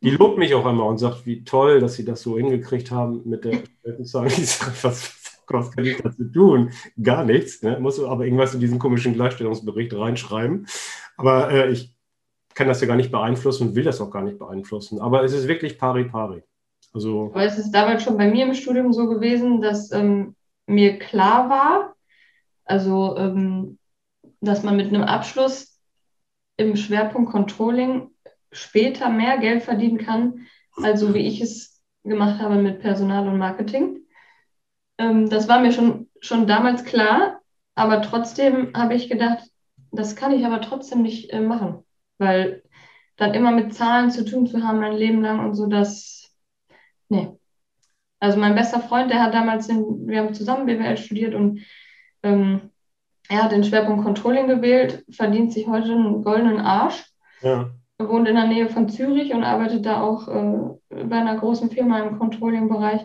die 0.00 0.12
mhm. 0.12 0.16
lobt 0.16 0.38
mich 0.38 0.54
auch 0.54 0.64
einmal 0.64 0.88
und 0.88 0.96
sagt, 0.96 1.26
wie 1.26 1.44
toll, 1.44 1.80
dass 1.80 1.94
sie 1.94 2.04
das 2.04 2.22
so 2.22 2.38
hingekriegt 2.38 2.90
haben 2.90 3.22
mit 3.26 3.44
der 3.44 3.62
Zahl. 4.04 4.26
Ich 4.28 4.50
sage, 4.50 4.72
was, 4.82 5.12
was 5.48 5.70
kann 5.70 5.84
ich 5.84 5.98
dazu 5.98 6.24
tun? 6.32 6.70
Gar 7.02 7.24
nichts. 7.24 7.62
Ne? 7.62 7.78
Muss 7.78 8.02
aber 8.02 8.24
irgendwas 8.24 8.54
in 8.54 8.60
diesen 8.60 8.78
komischen 8.78 9.12
Gleichstellungsbericht 9.12 9.94
reinschreiben. 9.94 10.66
Aber 11.18 11.50
äh, 11.50 11.70
ich 11.70 11.94
kann 12.54 12.68
das 12.68 12.80
ja 12.80 12.86
gar 12.86 12.96
nicht 12.96 13.12
beeinflussen 13.12 13.68
und 13.68 13.74
will 13.74 13.84
das 13.84 14.00
auch 14.00 14.10
gar 14.10 14.22
nicht 14.22 14.38
beeinflussen. 14.38 15.00
Aber 15.00 15.24
es 15.24 15.34
ist 15.34 15.46
wirklich 15.46 15.78
pari 15.78 16.04
pari. 16.04 16.42
Also, 16.94 17.30
Aber 17.32 17.44
es 17.44 17.58
ist 17.58 17.72
damals 17.72 18.04
schon 18.04 18.16
bei 18.16 18.28
mir 18.28 18.46
im 18.46 18.54
Studium 18.54 18.92
so 18.92 19.08
gewesen, 19.08 19.60
dass 19.60 19.90
ähm, 19.90 20.36
mir 20.66 20.98
klar 20.98 21.50
war, 21.50 21.96
also 22.64 23.16
ähm, 23.16 23.78
dass 24.40 24.62
man 24.62 24.76
mit 24.76 24.88
einem 24.88 25.02
Abschluss 25.02 25.80
im 26.56 26.76
Schwerpunkt 26.76 27.32
Controlling 27.32 28.10
später 28.52 29.08
mehr 29.10 29.38
Geld 29.38 29.64
verdienen 29.64 29.98
kann, 29.98 30.46
also 30.76 31.14
wie 31.14 31.26
ich 31.26 31.40
es 31.40 31.82
gemacht 32.04 32.40
habe 32.40 32.56
mit 32.56 32.80
Personal 32.80 33.26
und 33.26 33.38
Marketing. 33.38 34.00
Ähm, 34.98 35.28
das 35.28 35.48
war 35.48 35.60
mir 35.60 35.72
schon, 35.72 36.08
schon 36.20 36.46
damals 36.46 36.84
klar, 36.84 37.40
aber 37.74 38.02
trotzdem 38.02 38.72
habe 38.74 38.94
ich 38.94 39.08
gedacht, 39.08 39.42
das 39.90 40.14
kann 40.14 40.32
ich 40.32 40.46
aber 40.46 40.60
trotzdem 40.60 41.02
nicht 41.02 41.30
äh, 41.30 41.40
machen, 41.40 41.84
weil 42.18 42.62
dann 43.16 43.34
immer 43.34 43.50
mit 43.50 43.74
Zahlen 43.74 44.10
zu 44.10 44.24
tun 44.24 44.46
zu 44.46 44.62
haben 44.62 44.78
mein 44.78 44.96
Leben 44.96 45.22
lang 45.22 45.40
und 45.40 45.54
so, 45.54 45.66
das 45.66 46.13
Nee. 47.08 47.28
Also 48.20 48.38
mein 48.38 48.54
bester 48.54 48.80
Freund, 48.80 49.10
der 49.10 49.22
hat 49.22 49.34
damals, 49.34 49.66
den, 49.66 50.06
wir 50.08 50.20
haben 50.20 50.34
zusammen 50.34 50.66
BWL 50.66 50.96
studiert 50.96 51.34
und 51.34 51.60
ähm, 52.22 52.70
er 53.28 53.44
hat 53.44 53.52
den 53.52 53.64
Schwerpunkt 53.64 54.04
Controlling 54.04 54.48
gewählt, 54.48 55.04
verdient 55.10 55.52
sich 55.52 55.66
heute 55.66 55.92
einen 55.92 56.22
goldenen 56.22 56.60
Arsch. 56.60 57.04
Ja. 57.42 57.70
Er 57.98 58.08
wohnt 58.08 58.28
in 58.28 58.34
der 58.34 58.46
Nähe 58.46 58.68
von 58.68 58.88
Zürich 58.88 59.32
und 59.32 59.44
arbeitet 59.44 59.86
da 59.86 60.02
auch 60.02 60.28
äh, 60.28 61.04
bei 61.04 61.16
einer 61.16 61.36
großen 61.36 61.70
Firma 61.70 62.00
im 62.00 62.18
Controlling-Bereich. 62.18 63.02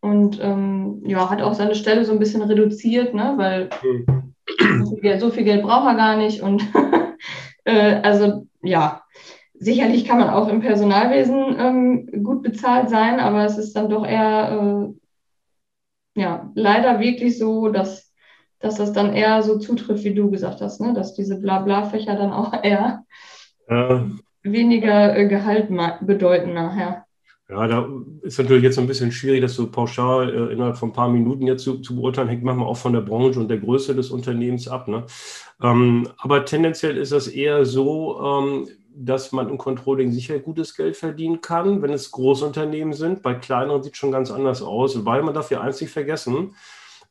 Und 0.00 0.38
ähm, 0.40 1.02
ja, 1.04 1.28
hat 1.28 1.42
auch 1.42 1.54
seine 1.54 1.74
Stelle 1.74 2.04
so 2.04 2.12
ein 2.12 2.18
bisschen 2.18 2.42
reduziert, 2.42 3.14
ne? 3.14 3.34
weil 3.36 3.70
mhm. 3.82 4.34
so, 4.84 4.94
viel 4.94 5.00
Geld, 5.02 5.20
so, 5.20 5.30
viel 5.30 5.44
Geld, 5.44 5.62
braucht 5.62 5.86
er 5.86 5.96
gar 5.96 6.16
nicht. 6.16 6.40
Und 6.40 6.62
äh, 7.64 8.00
also 8.02 8.46
ja, 8.62 9.02
sicherlich 9.58 10.04
kann 10.04 10.18
man 10.18 10.30
auch 10.30 10.48
im 10.48 10.60
Personalwesen 10.60 11.56
ähm, 11.58 12.24
gut 12.24 12.42
bezahlt 12.42 12.88
sein, 12.88 13.20
aber 13.20 13.44
es 13.44 13.58
ist 13.58 13.74
dann 13.74 13.90
doch 13.90 14.06
eher, 14.06 14.92
äh, 16.16 16.20
ja, 16.20 16.50
leider 16.54 17.00
wirklich 17.00 17.38
so, 17.38 17.68
dass, 17.68 18.12
dass 18.60 18.76
das 18.76 18.92
dann 18.92 19.12
eher 19.14 19.42
so 19.42 19.58
zutrifft, 19.58 20.04
wie 20.04 20.14
du 20.14 20.30
gesagt 20.30 20.60
hast, 20.60 20.80
ne? 20.80 20.94
dass 20.94 21.14
diese 21.14 21.40
Blabla-Fächer 21.40 22.16
dann 22.16 22.32
auch 22.32 22.52
eher 22.62 23.04
ja. 23.68 24.06
weniger 24.42 25.16
äh, 25.16 25.26
Gehalt 25.26 25.68
bedeuten 26.00 26.54
nachher. 26.54 27.04
Ja, 27.50 27.66
da 27.66 27.88
ist 28.20 28.38
natürlich 28.38 28.62
jetzt 28.62 28.78
ein 28.78 28.86
bisschen 28.86 29.10
schwierig, 29.10 29.40
das 29.40 29.54
so 29.54 29.70
pauschal 29.70 30.28
äh, 30.28 30.52
innerhalb 30.52 30.76
von 30.76 30.90
ein 30.90 30.94
paar 30.94 31.08
Minuten 31.08 31.46
jetzt 31.46 31.64
zu, 31.64 31.78
zu, 31.78 31.96
beurteilen. 31.96 32.28
Hängt 32.28 32.42
manchmal 32.42 32.68
auch 32.68 32.76
von 32.76 32.92
der 32.92 33.00
Branche 33.00 33.40
und 33.40 33.48
der 33.48 33.56
Größe 33.56 33.94
des 33.94 34.10
Unternehmens 34.10 34.68
ab. 34.68 34.86
Ne? 34.86 35.06
Ähm, 35.62 36.06
aber 36.18 36.44
tendenziell 36.44 36.98
ist 36.98 37.12
das 37.12 37.26
eher 37.26 37.64
so, 37.64 38.20
ähm, 38.22 38.68
dass 38.94 39.32
man 39.32 39.48
im 39.48 39.58
Controlling 39.58 40.12
sicher 40.12 40.38
gutes 40.38 40.74
Geld 40.74 40.96
verdienen 40.96 41.40
kann, 41.40 41.82
wenn 41.82 41.92
es 41.92 42.10
Großunternehmen 42.10 42.94
sind. 42.94 43.22
Bei 43.22 43.34
kleineren 43.34 43.82
sieht 43.82 43.92
es 43.92 43.98
schon 43.98 44.12
ganz 44.12 44.30
anders 44.30 44.62
aus, 44.62 45.04
weil 45.04 45.22
man 45.22 45.34
darf 45.34 45.50
ja 45.50 45.60
eins 45.60 45.80
nicht 45.80 45.92
vergessen, 45.92 46.54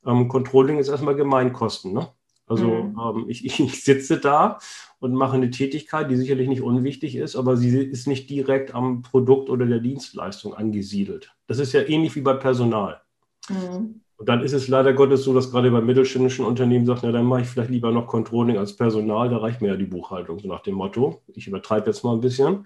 ähm, 0.05 0.27
Controlling 0.27 0.79
ist 0.79 0.89
erstmal 0.89 1.15
Gemeinkosten. 1.15 1.93
Ne? 1.93 2.07
Also 2.47 2.65
mhm. 2.65 2.99
ähm, 2.99 3.25
ich, 3.27 3.45
ich, 3.45 3.83
sitze 3.83 4.19
da 4.19 4.59
und 4.99 5.13
mache 5.13 5.35
eine 5.35 5.51
Tätigkeit, 5.51 6.09
die 6.09 6.15
sicherlich 6.15 6.47
nicht 6.47 6.61
unwichtig 6.61 7.15
ist, 7.15 7.35
aber 7.35 7.57
sie 7.57 7.77
ist 7.77 8.07
nicht 8.07 8.29
direkt 8.29 8.73
am 8.73 9.01
Produkt 9.01 9.49
oder 9.49 9.65
der 9.65 9.79
Dienstleistung 9.79 10.53
angesiedelt. 10.53 11.35
Das 11.47 11.59
ist 11.59 11.73
ja 11.73 11.81
ähnlich 11.81 12.15
wie 12.15 12.21
bei 12.21 12.33
Personal. 12.33 13.01
Mhm. 13.49 14.01
Und 14.17 14.29
dann 14.29 14.41
ist 14.41 14.53
es 14.53 14.67
leider 14.67 14.93
Gottes 14.93 15.23
so, 15.23 15.33
dass 15.33 15.51
gerade 15.51 15.71
bei 15.71 15.79
mittelständischen 15.79 16.45
Unternehmen 16.45 16.85
sagt, 16.85 17.03
na 17.03 17.11
dann 17.11 17.25
mache 17.25 17.41
ich 17.41 17.47
vielleicht 17.47 17.69
lieber 17.69 17.91
noch 17.91 18.07
Controlling 18.07 18.57
als 18.57 18.75
Personal, 18.75 19.29
da 19.29 19.37
reicht 19.37 19.61
mir 19.61 19.69
ja 19.69 19.75
die 19.75 19.85
Buchhaltung, 19.85 20.39
so 20.39 20.47
nach 20.47 20.61
dem 20.61 20.75
Motto. 20.75 21.21
Ich 21.33 21.47
übertreibe 21.47 21.87
jetzt 21.87 22.03
mal 22.03 22.13
ein 22.13 22.21
bisschen 22.21 22.65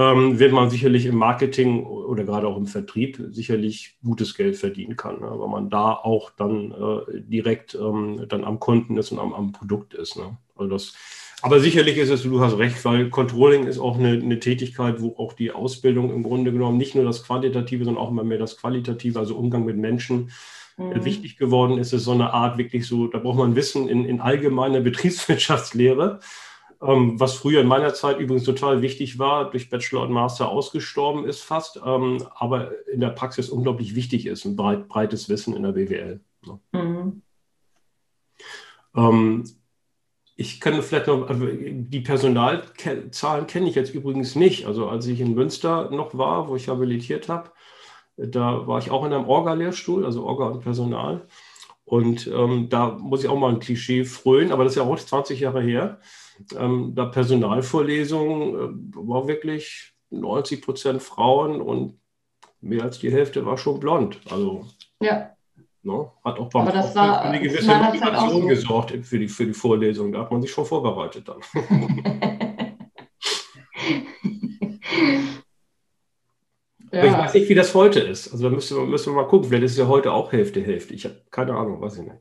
ähm, 0.00 0.38
wird 0.38 0.52
man 0.52 0.70
sicherlich 0.70 1.04
im 1.04 1.16
Marketing 1.16 1.84
oder 1.84 2.24
gerade 2.24 2.46
auch 2.46 2.56
im 2.56 2.66
Vertrieb 2.66 3.22
sicherlich 3.30 3.98
gutes 4.02 4.34
Geld 4.34 4.56
verdienen 4.56 4.96
kann, 4.96 5.20
ne? 5.20 5.30
weil 5.30 5.48
man 5.48 5.68
da 5.68 5.92
auch 5.92 6.30
dann 6.30 6.72
äh, 6.72 7.20
direkt 7.20 7.74
ähm, 7.74 8.24
dann 8.28 8.44
am 8.44 8.60
Kunden 8.60 8.96
ist 8.96 9.12
und 9.12 9.18
am, 9.18 9.34
am 9.34 9.52
Produkt 9.52 9.92
ist. 9.92 10.16
Ne? 10.16 10.38
Also 10.56 10.70
das, 10.70 10.94
aber 11.42 11.60
sicherlich 11.60 11.98
ist 11.98 12.08
es, 12.08 12.22
du 12.22 12.40
hast 12.40 12.56
recht, 12.56 12.82
weil 12.84 13.10
Controlling 13.10 13.66
ist 13.66 13.78
auch 13.78 13.98
eine, 13.98 14.12
eine, 14.12 14.40
Tätigkeit, 14.40 15.02
wo 15.02 15.16
auch 15.16 15.34
die 15.34 15.52
Ausbildung 15.52 16.10
im 16.10 16.22
Grunde 16.22 16.52
genommen 16.52 16.78
nicht 16.78 16.94
nur 16.94 17.04
das 17.04 17.24
Quantitative, 17.24 17.84
sondern 17.84 18.02
auch 18.02 18.10
immer 18.10 18.24
mehr 18.24 18.38
das 18.38 18.56
Qualitative, 18.56 19.18
also 19.18 19.36
Umgang 19.36 19.64
mit 19.64 19.76
Menschen, 19.76 20.30
mhm. 20.80 21.04
wichtig 21.04 21.36
geworden 21.36 21.78
ist. 21.78 21.88
Es 21.88 22.00
ist 22.00 22.04
so 22.04 22.12
eine 22.12 22.32
Art 22.32 22.58
wirklich 22.58 22.86
so, 22.86 23.06
da 23.06 23.18
braucht 23.18 23.38
man 23.38 23.56
Wissen 23.56 23.88
in, 23.88 24.04
in 24.04 24.20
allgemeiner 24.20 24.80
Betriebswirtschaftslehre 24.90 26.20
ähm, 26.82 27.20
was 27.20 27.34
früher 27.34 27.60
in 27.60 27.66
meiner 27.66 27.92
Zeit 27.94 28.18
übrigens 28.18 28.44
total 28.44 28.80
wichtig 28.82 29.18
war, 29.18 29.50
durch 29.50 29.68
Bachelor 29.68 30.02
und 30.02 30.12
Master 30.12 30.48
ausgestorben 30.48 31.26
ist 31.26 31.42
fast, 31.42 31.80
ähm, 31.84 32.24
aber 32.34 32.72
in 32.88 33.00
der 33.00 33.10
Praxis 33.10 33.50
unglaublich 33.50 33.94
wichtig 33.94 34.26
ist, 34.26 34.44
ein 34.44 34.56
breit, 34.56 34.88
breites 34.88 35.28
Wissen 35.28 35.54
in 35.54 35.62
der 35.62 35.72
BWL. 35.72 36.20
Ne? 36.46 36.60
Mhm. 36.72 37.22
Ähm, 38.96 39.44
ich 40.36 40.58
kann 40.58 40.82
vielleicht 40.82 41.08
noch, 41.08 41.28
also 41.28 41.46
die 41.46 42.00
Personalzahlen 42.00 43.46
kenne 43.46 43.68
ich 43.68 43.74
jetzt 43.74 43.92
übrigens 43.92 44.36
nicht. 44.36 44.66
Also 44.66 44.88
als 44.88 45.06
ich 45.06 45.20
in 45.20 45.34
Münster 45.34 45.90
noch 45.90 46.16
war, 46.16 46.48
wo 46.48 46.56
ich 46.56 46.70
habilitiert 46.70 47.28
habe, 47.28 47.50
da 48.28 48.66
war 48.66 48.78
ich 48.78 48.90
auch 48.90 49.04
in 49.04 49.12
einem 49.12 49.28
Orga-Lehrstuhl, 49.28 50.04
also 50.04 50.24
Orga 50.24 50.46
und 50.46 50.60
Personal. 50.60 51.26
Und 51.84 52.28
ähm, 52.28 52.68
da 52.68 52.90
muss 53.00 53.24
ich 53.24 53.28
auch 53.28 53.38
mal 53.38 53.52
ein 53.52 53.58
Klischee 53.58 54.04
frönen, 54.04 54.52
aber 54.52 54.64
das 54.64 54.74
ist 54.74 54.76
ja 54.76 54.84
auch 54.84 54.96
20 54.96 55.40
Jahre 55.40 55.60
her 55.60 55.98
ähm, 56.56 56.92
da 56.94 57.06
Personalvorlesungen 57.06 58.54
äh, 58.54 58.94
war 58.94 59.28
wirklich 59.28 59.92
90 60.10 60.62
Prozent 60.62 61.02
Frauen 61.02 61.60
und 61.60 61.98
mehr 62.60 62.84
als 62.84 62.98
die 62.98 63.12
Hälfte 63.12 63.44
war 63.46 63.56
schon 63.56 63.80
blond. 63.80 64.20
Also 64.30 64.66
ja. 65.02 65.30
Ne, 65.82 66.10
hat 66.22 66.38
auch 66.38 66.54
Aber 66.54 66.72
das 66.72 66.94
war 66.94 67.22
eine 67.22 67.40
gewisse 67.40 67.74
Motivation 67.74 68.42
so. 68.42 68.46
gesorgt 68.48 69.06
für 69.06 69.18
die, 69.18 69.28
für 69.28 69.46
die 69.46 69.54
Vorlesung. 69.54 70.12
Da 70.12 70.20
hat 70.20 70.30
man 70.30 70.42
sich 70.42 70.50
schon 70.50 70.66
vorbereitet 70.66 71.26
dann. 71.26 71.40
ja. 76.92 77.04
Ich 77.04 77.12
weiß 77.12 77.34
nicht, 77.34 77.48
wie 77.48 77.54
das 77.54 77.74
heute 77.74 78.00
ist. 78.00 78.32
Also 78.32 78.48
da 78.48 78.54
müssen 78.54 78.76
wir, 78.76 78.84
müssen 78.84 79.12
wir 79.12 79.22
mal 79.22 79.28
gucken. 79.28 79.48
Vielleicht 79.48 79.64
ist 79.64 79.72
es 79.72 79.78
ja 79.78 79.88
heute 79.88 80.12
auch 80.12 80.32
Hälfte, 80.32 80.60
Hälfte. 80.60 80.94
Ich 80.94 81.04
habe 81.04 81.16
keine 81.30 81.54
Ahnung, 81.54 81.80
weiß 81.80 81.98
ich 81.98 82.04
nicht. 82.04 82.16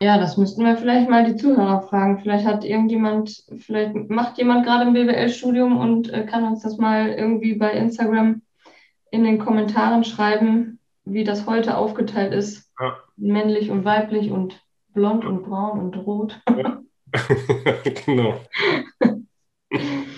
Ja, 0.00 0.18
das 0.18 0.36
müssten 0.36 0.62
wir 0.62 0.76
vielleicht 0.76 1.08
mal 1.08 1.24
die 1.24 1.36
Zuhörer 1.36 1.82
fragen. 1.82 2.18
Vielleicht 2.18 2.44
hat 2.44 2.64
irgendjemand, 2.64 3.44
vielleicht 3.58 3.94
macht 4.10 4.36
jemand 4.36 4.66
gerade 4.66 4.82
ein 4.82 4.92
BWL-Studium 4.92 5.78
und 5.78 6.12
äh, 6.12 6.26
kann 6.26 6.44
uns 6.44 6.62
das 6.62 6.76
mal 6.76 7.08
irgendwie 7.08 7.54
bei 7.54 7.72
Instagram 7.72 8.42
in 9.10 9.24
den 9.24 9.38
Kommentaren 9.38 10.04
schreiben, 10.04 10.80
wie 11.04 11.24
das 11.24 11.46
heute 11.46 11.78
aufgeteilt 11.78 12.34
ist. 12.34 12.70
Ja. 12.78 12.98
Männlich 13.16 13.70
und 13.70 13.86
weiblich 13.86 14.30
und 14.30 14.62
blond 14.92 15.24
und 15.24 15.44
braun 15.44 15.78
und 15.78 15.96
rot. 15.96 16.40
Ja. 16.54 16.82
genau. 18.04 18.34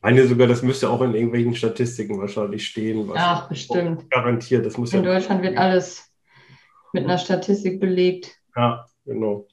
Ich 0.00 0.02
meine 0.02 0.26
sogar, 0.26 0.46
das 0.46 0.62
müsste 0.62 0.88
auch 0.88 1.02
in 1.02 1.14
irgendwelchen 1.14 1.54
Statistiken 1.54 2.18
wahrscheinlich 2.18 2.66
stehen. 2.66 3.10
Ach, 3.14 3.50
bestimmt. 3.50 4.08
Garantiert. 4.08 4.64
Das 4.64 4.78
muss 4.78 4.94
in 4.94 5.04
ja 5.04 5.12
Deutschland 5.12 5.42
wird 5.42 5.58
alles 5.58 6.10
mit 6.94 7.04
einer 7.04 7.18
Statistik 7.18 7.80
belegt. 7.80 8.34
Ja, 8.56 8.86
genau. 9.04 9.46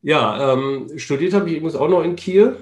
Ja, 0.00 0.54
ähm, 0.54 0.88
studiert 0.96 1.34
habe 1.34 1.50
ich 1.50 1.56
übrigens 1.56 1.76
auch 1.76 1.90
noch 1.90 2.02
in 2.02 2.16
Kiel. 2.16 2.56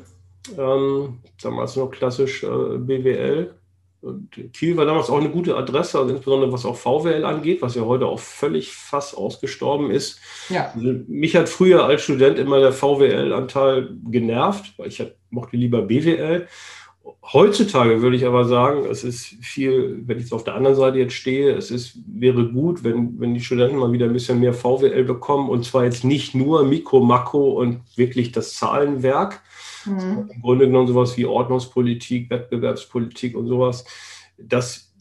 Ähm, 0.59 1.21
damals 1.41 1.77
noch 1.77 1.93
klassisch 1.93 2.43
äh, 2.43 2.79
BWL. 2.79 3.55
Und 4.05 4.53
Kiel 4.53 4.77
war 4.77 4.85
damals 4.85 5.09
auch 5.09 5.19
eine 5.19 5.31
gute 5.31 5.57
Adresse, 5.57 5.99
also 5.99 6.11
insbesondere 6.11 6.53
was 6.53 6.67
auch 6.67 6.77
VWL 6.77 7.25
angeht, 7.25 7.63
was 7.63 7.75
ja 7.75 7.83
heute 7.83 8.05
auch 8.05 8.21
völlig 8.21 8.71
fast 8.71 9.17
ausgestorben 9.17 9.91
ist. 9.91 10.21
Ja. 10.51 10.71
Also 10.75 10.95
mich 11.09 11.35
hat 11.37 11.49
früher 11.49 11.85
als 11.85 12.03
Student 12.03 12.39
immer 12.39 12.61
der 12.61 12.73
VWL-Anteil 12.73 13.97
genervt, 14.11 14.75
weil 14.77 14.89
ich 14.89 15.03
mochte 15.31 15.57
lieber 15.57 15.81
BWL. 15.81 16.47
Heutzutage 17.23 18.03
würde 18.03 18.17
ich 18.17 18.27
aber 18.27 18.45
sagen, 18.45 18.85
es 18.85 19.05
ist 19.05 19.25
viel, 19.41 20.03
wenn 20.07 20.19
ich 20.19 20.25
jetzt 20.25 20.35
auf 20.35 20.45
der 20.45 20.55
anderen 20.55 20.77
Seite 20.77 20.99
jetzt 20.99 21.15
stehe, 21.15 21.55
es 21.55 21.71
ist, 21.71 21.99
wäre 22.07 22.47
gut, 22.51 22.85
wenn, 22.85 23.19
wenn 23.19 23.33
die 23.33 23.41
Studenten 23.41 23.79
mal 23.79 23.93
wieder 23.93 24.05
ein 24.05 24.13
bisschen 24.13 24.41
mehr 24.41 24.53
VWL 24.53 25.05
bekommen 25.05 25.49
und 25.49 25.65
zwar 25.65 25.85
jetzt 25.85 26.05
nicht 26.05 26.35
nur 26.35 26.65
Mikro, 26.65 27.01
Makro 27.01 27.53
und 27.53 27.81
wirklich 27.97 28.33
das 28.33 28.55
Zahlenwerk, 28.55 29.41
mhm. 29.87 30.31
im 30.33 30.43
Grunde 30.43 30.67
genommen 30.67 30.89
sowas 30.89 31.17
wie 31.17 31.27
Ordnungspolitik, 31.27 32.31
Wettbewerbspolitik 32.31 33.37
und 33.37 33.47
sowas. 33.47 33.85
Das 34.39 34.93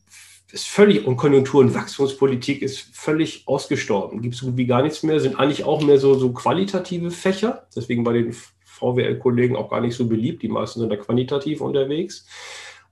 ist 0.51 0.67
völlig, 0.67 1.07
und 1.07 1.17
Konjunktur- 1.17 1.61
und 1.61 1.73
Wachstumspolitik 1.73 2.61
ist 2.61 2.95
völlig 2.95 3.47
ausgestorben. 3.47 4.21
Gibt 4.21 4.35
es 4.35 4.41
so 4.41 4.47
gut 4.47 4.57
wie 4.57 4.67
gar 4.67 4.83
nichts 4.83 5.01
mehr, 5.01 5.19
sind 5.19 5.39
eigentlich 5.39 5.63
auch 5.63 5.81
mehr 5.81 5.97
so, 5.97 6.13
so 6.13 6.31
qualitative 6.31 7.09
Fächer. 7.09 7.67
Deswegen 7.75 8.03
bei 8.03 8.13
den 8.13 8.35
VWL-Kollegen 8.63 9.55
auch 9.55 9.69
gar 9.69 9.81
nicht 9.81 9.95
so 9.95 10.07
beliebt. 10.07 10.43
Die 10.43 10.47
meisten 10.49 10.79
sind 10.79 10.89
da 10.89 10.95
quantitativ 10.95 11.61
unterwegs. 11.61 12.27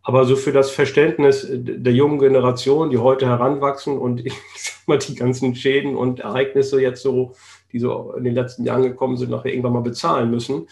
Aber 0.04 0.26
so 0.26 0.36
für 0.36 0.52
das 0.52 0.72
Verständnis 0.72 1.48
der 1.52 1.94
jungen 1.94 2.18
Generation, 2.18 2.90
die 2.90 2.98
heute 2.98 3.28
heranwachsen 3.28 3.98
und 3.98 4.26
ich 4.26 4.34
sag 4.56 4.88
mal, 4.88 4.98
die 4.98 5.16
ganzen 5.16 5.54
Schäden 5.54 5.96
und 5.96 6.22
Ereignisse 6.22 6.82
jetzt 6.82 7.04
so, 7.04 7.36
die 7.72 7.80
so 7.80 8.14
in 8.14 8.24
den 8.24 8.34
letzten 8.34 8.66
Jahren 8.66 8.84
gekommen 8.84 9.18
sind, 9.18 9.30
nachher 9.30 9.52
irgendwann 9.52 9.74
mal 9.74 9.82
bezahlen 9.82 10.32
müssen. 10.32 10.68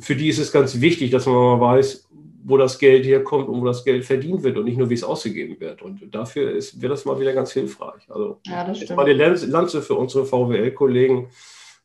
Für 0.00 0.16
die 0.16 0.28
ist 0.28 0.38
es 0.38 0.52
ganz 0.52 0.80
wichtig, 0.80 1.10
dass 1.10 1.26
man 1.26 1.34
mal 1.34 1.60
weiß, 1.60 2.08
wo 2.42 2.56
das 2.56 2.78
Geld 2.78 3.04
herkommt 3.04 3.48
und 3.48 3.60
wo 3.60 3.66
das 3.66 3.84
Geld 3.84 4.04
verdient 4.04 4.42
wird 4.42 4.56
und 4.56 4.64
nicht 4.64 4.78
nur, 4.78 4.90
wie 4.90 4.94
es 4.94 5.04
ausgegeben 5.04 5.60
wird. 5.60 5.82
Und 5.82 6.14
dafür 6.14 6.50
ist, 6.50 6.80
wird 6.80 6.92
das 6.92 7.04
mal 7.04 7.20
wieder 7.20 7.32
ganz 7.32 7.52
hilfreich. 7.52 8.10
Also 8.10 8.40
ja, 8.46 8.64
das 8.64 8.80
jetzt 8.80 8.94
mal 8.94 9.04
die 9.04 9.12
Lanze 9.12 9.82
für 9.82 9.94
unsere 9.94 10.24
VWL-Kollegen. 10.24 11.28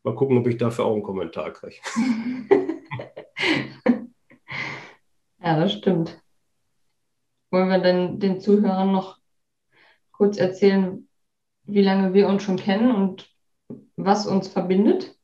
Mal 0.03 0.15
gucken, 0.15 0.37
ob 0.37 0.47
ich 0.47 0.57
dafür 0.57 0.85
auch 0.85 0.93
einen 0.93 1.03
Kommentar 1.03 1.51
kriege. 1.51 1.75
ja, 5.43 5.59
das 5.59 5.73
stimmt. 5.73 6.21
Wollen 7.51 7.69
wir 7.69 7.79
denn 7.79 8.19
den 8.19 8.39
Zuhörern 8.39 8.91
noch 8.91 9.19
kurz 10.11 10.37
erzählen, 10.37 11.07
wie 11.63 11.81
lange 11.81 12.13
wir 12.13 12.27
uns 12.27 12.43
schon 12.43 12.57
kennen 12.57 12.93
und 12.93 13.29
was 13.95 14.25
uns 14.27 14.47
verbindet? 14.47 15.15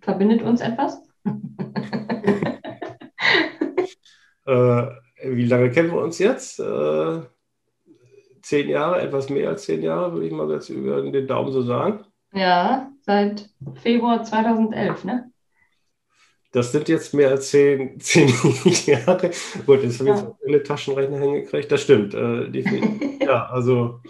Verbindet 0.00 0.42
uns 0.42 0.60
etwas? 0.60 1.00
äh, 4.46 4.86
wie 5.24 5.46
lange 5.46 5.70
kennen 5.70 5.92
wir 5.92 6.02
uns 6.02 6.18
jetzt? 6.18 6.60
Äh, 6.60 7.22
zehn 8.42 8.68
Jahre, 8.68 9.00
etwas 9.00 9.30
mehr 9.30 9.48
als 9.48 9.64
zehn 9.64 9.82
Jahre, 9.82 10.12
würde 10.12 10.26
ich 10.26 10.32
mal 10.32 10.50
jetzt 10.50 10.68
über 10.68 11.00
den 11.00 11.26
Daumen 11.26 11.52
so 11.52 11.62
sagen. 11.62 12.04
Ja, 12.32 12.90
seit 13.02 13.48
Februar 13.82 14.24
2011, 14.24 15.04
ne? 15.04 15.32
Das 16.52 16.70
sind 16.70 16.88
jetzt 16.88 17.14
mehr 17.14 17.30
als 17.30 17.50
zehn, 17.50 17.98
zehn 18.00 18.28
Jahre. 18.86 19.30
Gut, 19.64 19.82
jetzt 19.82 20.00
habe 20.00 20.10
ich 20.10 20.16
ja. 20.16 20.36
eine 20.46 20.62
Taschenrechner 20.62 21.18
hingekriegt. 21.18 21.72
Das 21.72 21.82
stimmt. 21.82 22.14
Äh, 22.14 23.24
ja, 23.24 23.46
also, 23.46 24.00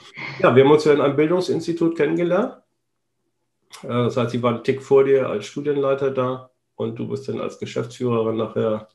ja, 0.41 0.55
wir 0.55 0.65
haben 0.65 0.73
uns 0.73 0.85
ja 0.85 0.93
in 0.93 1.01
einem 1.01 1.15
Bildungsinstitut 1.15 1.97
kennengelernt. 1.97 2.57
Äh, 3.85 3.89
das 3.89 4.17
heißt, 4.17 4.33
sie 4.33 4.43
war 4.43 4.55
einen 4.55 4.65
Tick 4.65 4.83
vor 4.83 5.05
dir 5.05 5.29
als 5.29 5.47
Studienleiter 5.47 6.11
da 6.11 6.51
und 6.77 6.99
du 6.99 7.09
bist 7.09 7.29
dann 7.29 7.41
als 7.41 7.59
Geschäftsführerin 7.59 8.37
nachher 8.37 8.89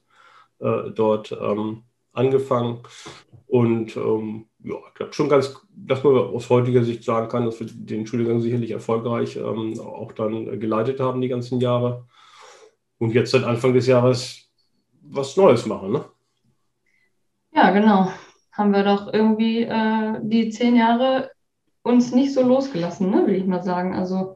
äh, 0.60 0.92
dort 0.92 1.32
ähm, 1.32 1.84
angefangen. 2.13 2.80
Und 3.46 3.96
ähm, 3.96 4.48
ja, 4.63 4.76
ich 4.88 4.94
glaube 4.96 5.13
schon 5.13 5.30
ganz, 5.30 5.56
dass 5.72 6.04
man 6.04 6.16
aus 6.16 6.50
heutiger 6.50 6.84
Sicht 6.84 7.04
sagen 7.04 7.30
kann, 7.30 7.46
dass 7.46 7.60
wir 7.60 7.68
den 7.70 8.08
Studiengang 8.08 8.42
sicherlich 8.42 8.72
erfolgreich 8.72 9.38
ähm, 9.38 9.80
auch 9.80 10.12
dann 10.12 10.60
geleitet 10.60 11.00
haben 11.00 11.22
die 11.22 11.30
ganzen 11.30 11.62
Jahre 11.62 12.06
und 12.98 13.13
jetzt 13.13 13.32
seit 13.32 13.44
Anfang 13.44 13.74
des 13.74 13.88
Jahres 13.88 14.50
was 15.02 15.38
Neues 15.38 15.66
machen. 15.66 15.92
Ne? 15.94 16.06
Ja, 17.54 17.72
genau. 17.72 18.12
Haben 18.52 18.74
wir 18.74 18.84
doch 18.84 19.13
irgendwie 19.13 19.62
äh, 19.62 20.20
die 20.22 20.50
zehn 20.50 20.76
Jahre 20.76 21.32
uns 21.84 22.12
nicht 22.12 22.34
so 22.34 22.42
losgelassen, 22.42 23.10
ne, 23.10 23.26
will 23.28 23.36
ich 23.36 23.46
mal 23.46 23.63
sagen. 23.63 23.96
Also 23.96 24.36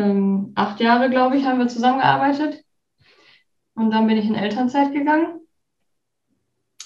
ähm, 0.00 0.52
acht 0.54 0.80
Jahre, 0.80 1.10
glaube 1.10 1.36
ich, 1.36 1.44
haben 1.44 1.58
wir 1.58 1.68
zusammengearbeitet. 1.68 2.64
Und 3.74 3.90
dann 3.90 4.06
bin 4.06 4.16
ich 4.16 4.26
in 4.26 4.34
Elternzeit 4.34 4.92
gegangen. 4.92 5.40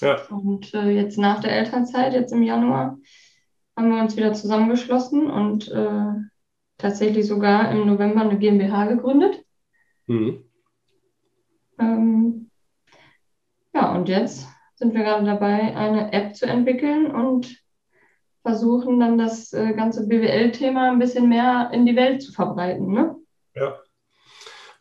Ja. 0.01 0.21
Und 0.27 0.73
äh, 0.73 0.89
jetzt 0.91 1.17
nach 1.17 1.39
der 1.39 1.51
Elternzeit, 1.51 2.13
jetzt 2.13 2.33
im 2.33 2.43
Januar, 2.43 2.97
haben 3.75 3.89
wir 3.89 4.01
uns 4.01 4.15
wieder 4.15 4.33
zusammengeschlossen 4.33 5.29
und 5.29 5.69
äh, 5.69 6.13
tatsächlich 6.77 7.27
sogar 7.27 7.71
im 7.71 7.85
November 7.87 8.21
eine 8.21 8.37
GmbH 8.37 8.85
gegründet. 8.85 9.43
Mhm. 10.07 10.43
Ähm, 11.79 12.51
ja, 13.73 13.93
und 13.95 14.07
jetzt 14.09 14.47
sind 14.75 14.93
wir 14.93 15.03
gerade 15.03 15.25
dabei, 15.25 15.75
eine 15.75 16.13
App 16.13 16.35
zu 16.35 16.45
entwickeln 16.45 17.07
und 17.11 17.64
versuchen 18.45 18.99
dann 18.99 19.17
das 19.17 19.53
äh, 19.53 19.73
ganze 19.73 20.07
BWL-Thema 20.07 20.91
ein 20.91 20.99
bisschen 20.99 21.27
mehr 21.27 21.71
in 21.73 21.87
die 21.87 21.95
Welt 21.95 22.21
zu 22.21 22.31
verbreiten. 22.31 22.91
Ne? 22.91 23.15
Ja. 23.55 23.79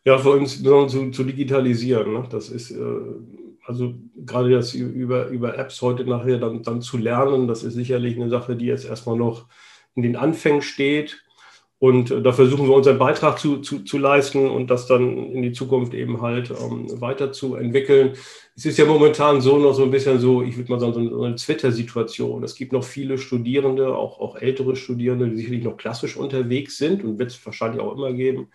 Ja, 0.05 0.19
für 0.19 0.33
uns 0.33 0.63
zu, 0.63 1.11
zu 1.11 1.25
digitalisieren. 1.25 2.13
Ne? 2.13 2.29
Das 2.31 2.51
ist 2.51 2.73
äh, 2.73 3.01
also 3.65 3.95
gerade 4.15 4.51
das 4.51 4.75
über, 4.75 5.29
über 5.29 5.57
Apps 5.57 5.81
heute 5.81 6.05
nachher 6.05 6.37
dann, 6.37 6.63
dann 6.63 6.83
zu 6.83 6.99
lernen, 6.99 7.49
das 7.49 7.63
ist 7.63 7.73
sicherlich 7.73 8.17
eine 8.17 8.29
Sache, 8.29 8.55
die 8.55 8.67
jetzt 8.67 8.85
erstmal 8.85 9.17
noch 9.17 9.47
in 9.95 10.03
den 10.03 10.17
Anfängen 10.17 10.61
steht. 10.61 11.25
Und 11.79 12.11
äh, 12.11 12.21
da 12.21 12.33
versuchen 12.33 12.69
wir 12.69 12.75
unseren 12.75 12.99
Beitrag 12.99 13.39
zu, 13.39 13.63
zu, 13.63 13.83
zu 13.83 13.97
leisten 13.97 14.51
und 14.51 14.69
das 14.69 14.87
dann 14.87 15.17
in 15.17 15.41
die 15.41 15.53
Zukunft 15.53 15.95
eben 15.95 16.21
halt 16.21 16.51
ähm, 16.51 17.01
weiterzuentwickeln. 17.01 18.13
Es 18.57 18.65
ist 18.67 18.79
ja 18.79 18.85
momentan 18.85 19.41
so 19.41 19.59
noch 19.59 19.73
so 19.73 19.83
ein 19.83 19.91
bisschen 19.91 20.21
so, 20.21 20.43
ich 20.43 20.57
würde 20.57 20.71
mal 20.71 20.79
sagen, 20.79 20.93
so 20.93 21.23
eine 21.25 21.35
Twitter-Situation. 21.35 22.45
Es 22.45 22.55
gibt 22.55 22.73
noch 22.73 22.85
viele 22.85 23.19
Studierende, 23.19 23.97
auch, 23.97 24.21
auch 24.21 24.37
ältere 24.37 24.77
Studierende, 24.77 25.29
die 25.29 25.37
sicherlich 25.37 25.65
noch 25.65 25.77
klassisch 25.77 26.17
unterwegs 26.17 26.79
sind 26.79 27.03
und 27.03 27.19
wird 27.19 27.33
es 27.33 27.47
wahrscheinlich 27.47 27.81
auch 27.81 27.97
immer 27.97 28.13
geben. 28.13 28.51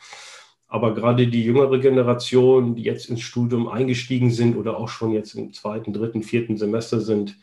Aber 0.67 0.93
gerade 0.93 1.27
die 1.27 1.43
jüngere 1.43 1.79
Generation, 1.79 2.75
die 2.75 2.83
jetzt 2.83 3.09
ins 3.09 3.21
Studium 3.21 3.67
eingestiegen 3.67 4.31
sind 4.31 4.55
oder 4.55 4.77
auch 4.77 4.87
schon 4.87 5.11
jetzt 5.11 5.33
im 5.33 5.51
zweiten, 5.51 5.91
dritten, 5.91 6.23
vierten 6.23 6.55
Semester 6.57 7.01
sind, 7.01 7.37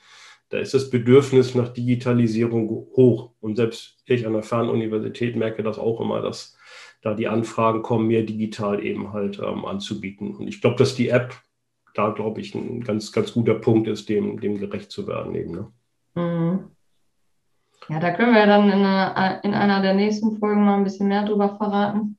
da 0.48 0.58
ist 0.58 0.72
das 0.72 0.90
Bedürfnis 0.90 1.54
nach 1.54 1.68
Digitalisierung 1.68 2.68
hoch. 2.68 3.32
Und 3.40 3.56
selbst 3.56 3.98
ich 4.06 4.26
an 4.26 4.32
der 4.32 4.44
Fernuniversität 4.44 5.36
merke 5.36 5.62
das 5.62 5.78
auch 5.78 6.00
immer, 6.00 6.22
dass 6.22 6.56
da 7.02 7.14
die 7.14 7.28
Anfragen 7.28 7.82
kommen, 7.82 8.06
mehr 8.06 8.22
digital 8.22 8.82
eben 8.82 9.12
halt 9.12 9.40
ähm, 9.40 9.64
anzubieten. 9.64 10.36
Und 10.36 10.48
ich 10.48 10.60
glaube, 10.60 10.76
dass 10.76 10.94
die 10.94 11.08
App 11.08 11.34
da, 11.96 12.10
glaube 12.10 12.40
ich, 12.40 12.54
ein 12.54 12.82
ganz, 12.82 13.12
ganz 13.12 13.32
guter 13.32 13.54
Punkt 13.54 13.88
ist, 13.88 14.08
dem, 14.08 14.40
dem 14.40 14.58
gerecht 14.58 14.90
zu 14.90 15.06
werden 15.06 15.34
eben. 15.34 15.52
Ne? 15.52 15.72
Mhm. 16.14 16.58
Ja, 17.88 18.00
da 18.00 18.10
können 18.10 18.34
wir 18.34 18.46
dann 18.46 18.66
in 18.66 18.84
einer, 18.84 19.44
in 19.44 19.54
einer 19.54 19.80
der 19.80 19.94
nächsten 19.94 20.38
Folgen 20.38 20.64
mal 20.64 20.76
ein 20.76 20.84
bisschen 20.84 21.08
mehr 21.08 21.24
drüber 21.24 21.56
verraten. 21.56 22.18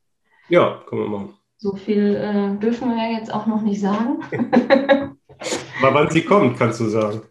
Ja, 0.50 0.82
können 0.88 1.02
wir 1.02 1.10
machen. 1.10 1.34
So 1.58 1.76
viel 1.76 2.16
äh, 2.16 2.60
dürfen 2.60 2.90
wir 2.90 2.98
ja 2.98 3.18
jetzt 3.18 3.34
auch 3.34 3.48
noch 3.48 3.62
nicht 3.62 3.82
sagen. 3.82 4.20
Aber 5.82 5.94
wann 5.94 6.10
sie 6.10 6.24
kommt, 6.24 6.58
kannst 6.58 6.80
du 6.80 6.86
sagen 6.86 7.22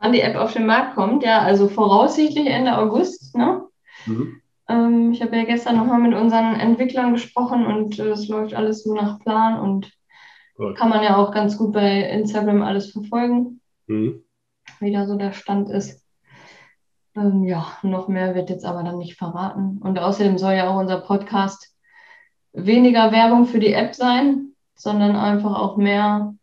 wann 0.00 0.12
die 0.12 0.22
App 0.22 0.36
auf 0.36 0.52
den 0.52 0.66
Markt 0.66 0.96
kommt. 0.96 1.22
Ja, 1.22 1.40
also 1.40 1.68
voraussichtlich 1.68 2.46
Ende 2.46 2.76
August. 2.76 3.36
Ne? 3.36 3.62
Mhm. 4.06 4.40
Ähm, 4.68 5.12
ich 5.12 5.22
habe 5.22 5.36
ja 5.36 5.44
gestern 5.44 5.76
nochmal 5.76 6.00
mit 6.00 6.14
unseren 6.14 6.58
Entwicklern 6.58 7.12
gesprochen 7.12 7.66
und 7.66 7.98
äh, 7.98 8.08
es 8.08 8.28
läuft 8.28 8.54
alles 8.54 8.82
so 8.82 8.94
nach 8.94 9.20
Plan 9.20 9.60
und. 9.60 9.92
Kann 10.76 10.90
man 10.90 11.02
ja 11.02 11.16
auch 11.16 11.32
ganz 11.32 11.56
gut 11.56 11.72
bei 11.72 12.02
Instagram 12.10 12.62
alles 12.62 12.90
verfolgen, 12.92 13.60
mhm. 13.86 14.22
wie 14.80 14.92
da 14.92 15.06
so 15.06 15.16
der 15.16 15.32
Stand 15.32 15.70
ist. 15.70 16.04
Ähm, 17.16 17.44
ja, 17.44 17.66
noch 17.82 18.08
mehr 18.08 18.34
wird 18.34 18.50
jetzt 18.50 18.64
aber 18.64 18.82
dann 18.82 18.98
nicht 18.98 19.16
verraten. 19.16 19.78
Und 19.78 19.98
außerdem 19.98 20.38
soll 20.38 20.52
ja 20.52 20.68
auch 20.70 20.78
unser 20.78 21.00
Podcast 21.00 21.74
weniger 22.52 23.12
Werbung 23.12 23.46
für 23.46 23.58
die 23.58 23.72
App 23.72 23.94
sein, 23.94 24.52
sondern 24.74 25.16
einfach 25.16 25.58
auch 25.58 25.76
mehr 25.76 26.34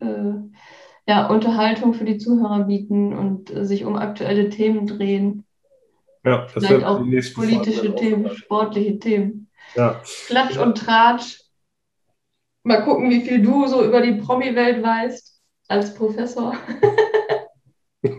äh, 0.00 0.34
ja, 1.06 1.26
Unterhaltung 1.26 1.94
für 1.94 2.04
die 2.04 2.18
Zuhörer 2.18 2.64
bieten 2.64 3.12
und 3.12 3.50
äh, 3.50 3.64
sich 3.64 3.84
um 3.84 3.96
aktuelle 3.96 4.48
Themen 4.50 4.86
drehen. 4.86 5.44
Ja, 6.24 6.46
das 6.54 6.64
Vielleicht 6.64 6.86
auch 6.86 6.98
politische 7.34 7.94
Themen, 7.94 8.30
sportliche 8.36 8.98
Themen. 8.98 9.50
Ja. 9.74 10.00
Klatsch 10.26 10.56
und 10.56 10.78
Tratsch. 10.78 11.41
Mal 12.64 12.82
gucken, 12.82 13.10
wie 13.10 13.22
viel 13.22 13.42
du 13.42 13.66
so 13.66 13.84
über 13.84 14.00
die 14.00 14.12
Promi-Welt 14.12 14.82
weißt 14.82 15.40
als 15.68 15.94
Professor. 15.94 16.56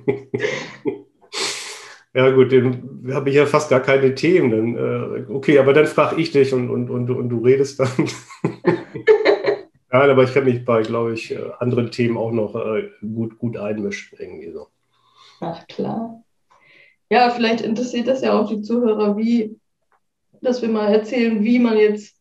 ja, 2.14 2.30
gut, 2.32 2.52
dann 2.52 3.08
habe 3.14 3.30
ich 3.30 3.36
ja 3.36 3.46
fast 3.46 3.70
gar 3.70 3.80
keine 3.80 4.16
Themen. 4.16 4.52
Dann, 4.52 4.76
äh, 4.76 5.26
okay, 5.32 5.60
aber 5.60 5.74
dann 5.74 5.86
frage 5.86 6.20
ich 6.20 6.32
dich 6.32 6.54
und, 6.54 6.70
und, 6.70 6.90
und, 6.90 7.10
und 7.10 7.30
du 7.30 7.40
redest 7.40 7.80
dann. 7.80 7.90
Nein, 9.92 10.10
aber 10.10 10.24
ich 10.24 10.34
kann 10.34 10.46
mich 10.46 10.66
bei, 10.66 10.82
glaube 10.82 11.14
ich, 11.14 11.32
äh, 11.32 11.52
anderen 11.60 11.92
Themen 11.92 12.18
auch 12.18 12.32
noch 12.32 12.56
äh, 12.56 12.90
gut, 13.02 13.38
gut 13.38 13.56
einmischen. 13.58 14.18
Irgendwie 14.20 14.52
so. 14.52 14.68
Ach 15.40 15.66
klar. 15.68 16.24
Ja, 17.10 17.30
vielleicht 17.30 17.62
interessiert 17.62 18.08
das 18.08 18.22
ja 18.22 18.34
auch 18.34 18.50
die 18.50 18.62
Zuhörer, 18.62 19.16
wie, 19.16 19.56
dass 20.42 20.62
wir 20.64 20.70
mal 20.70 20.92
erzählen, 20.92 21.44
wie 21.44 21.60
man 21.60 21.78
jetzt 21.78 22.18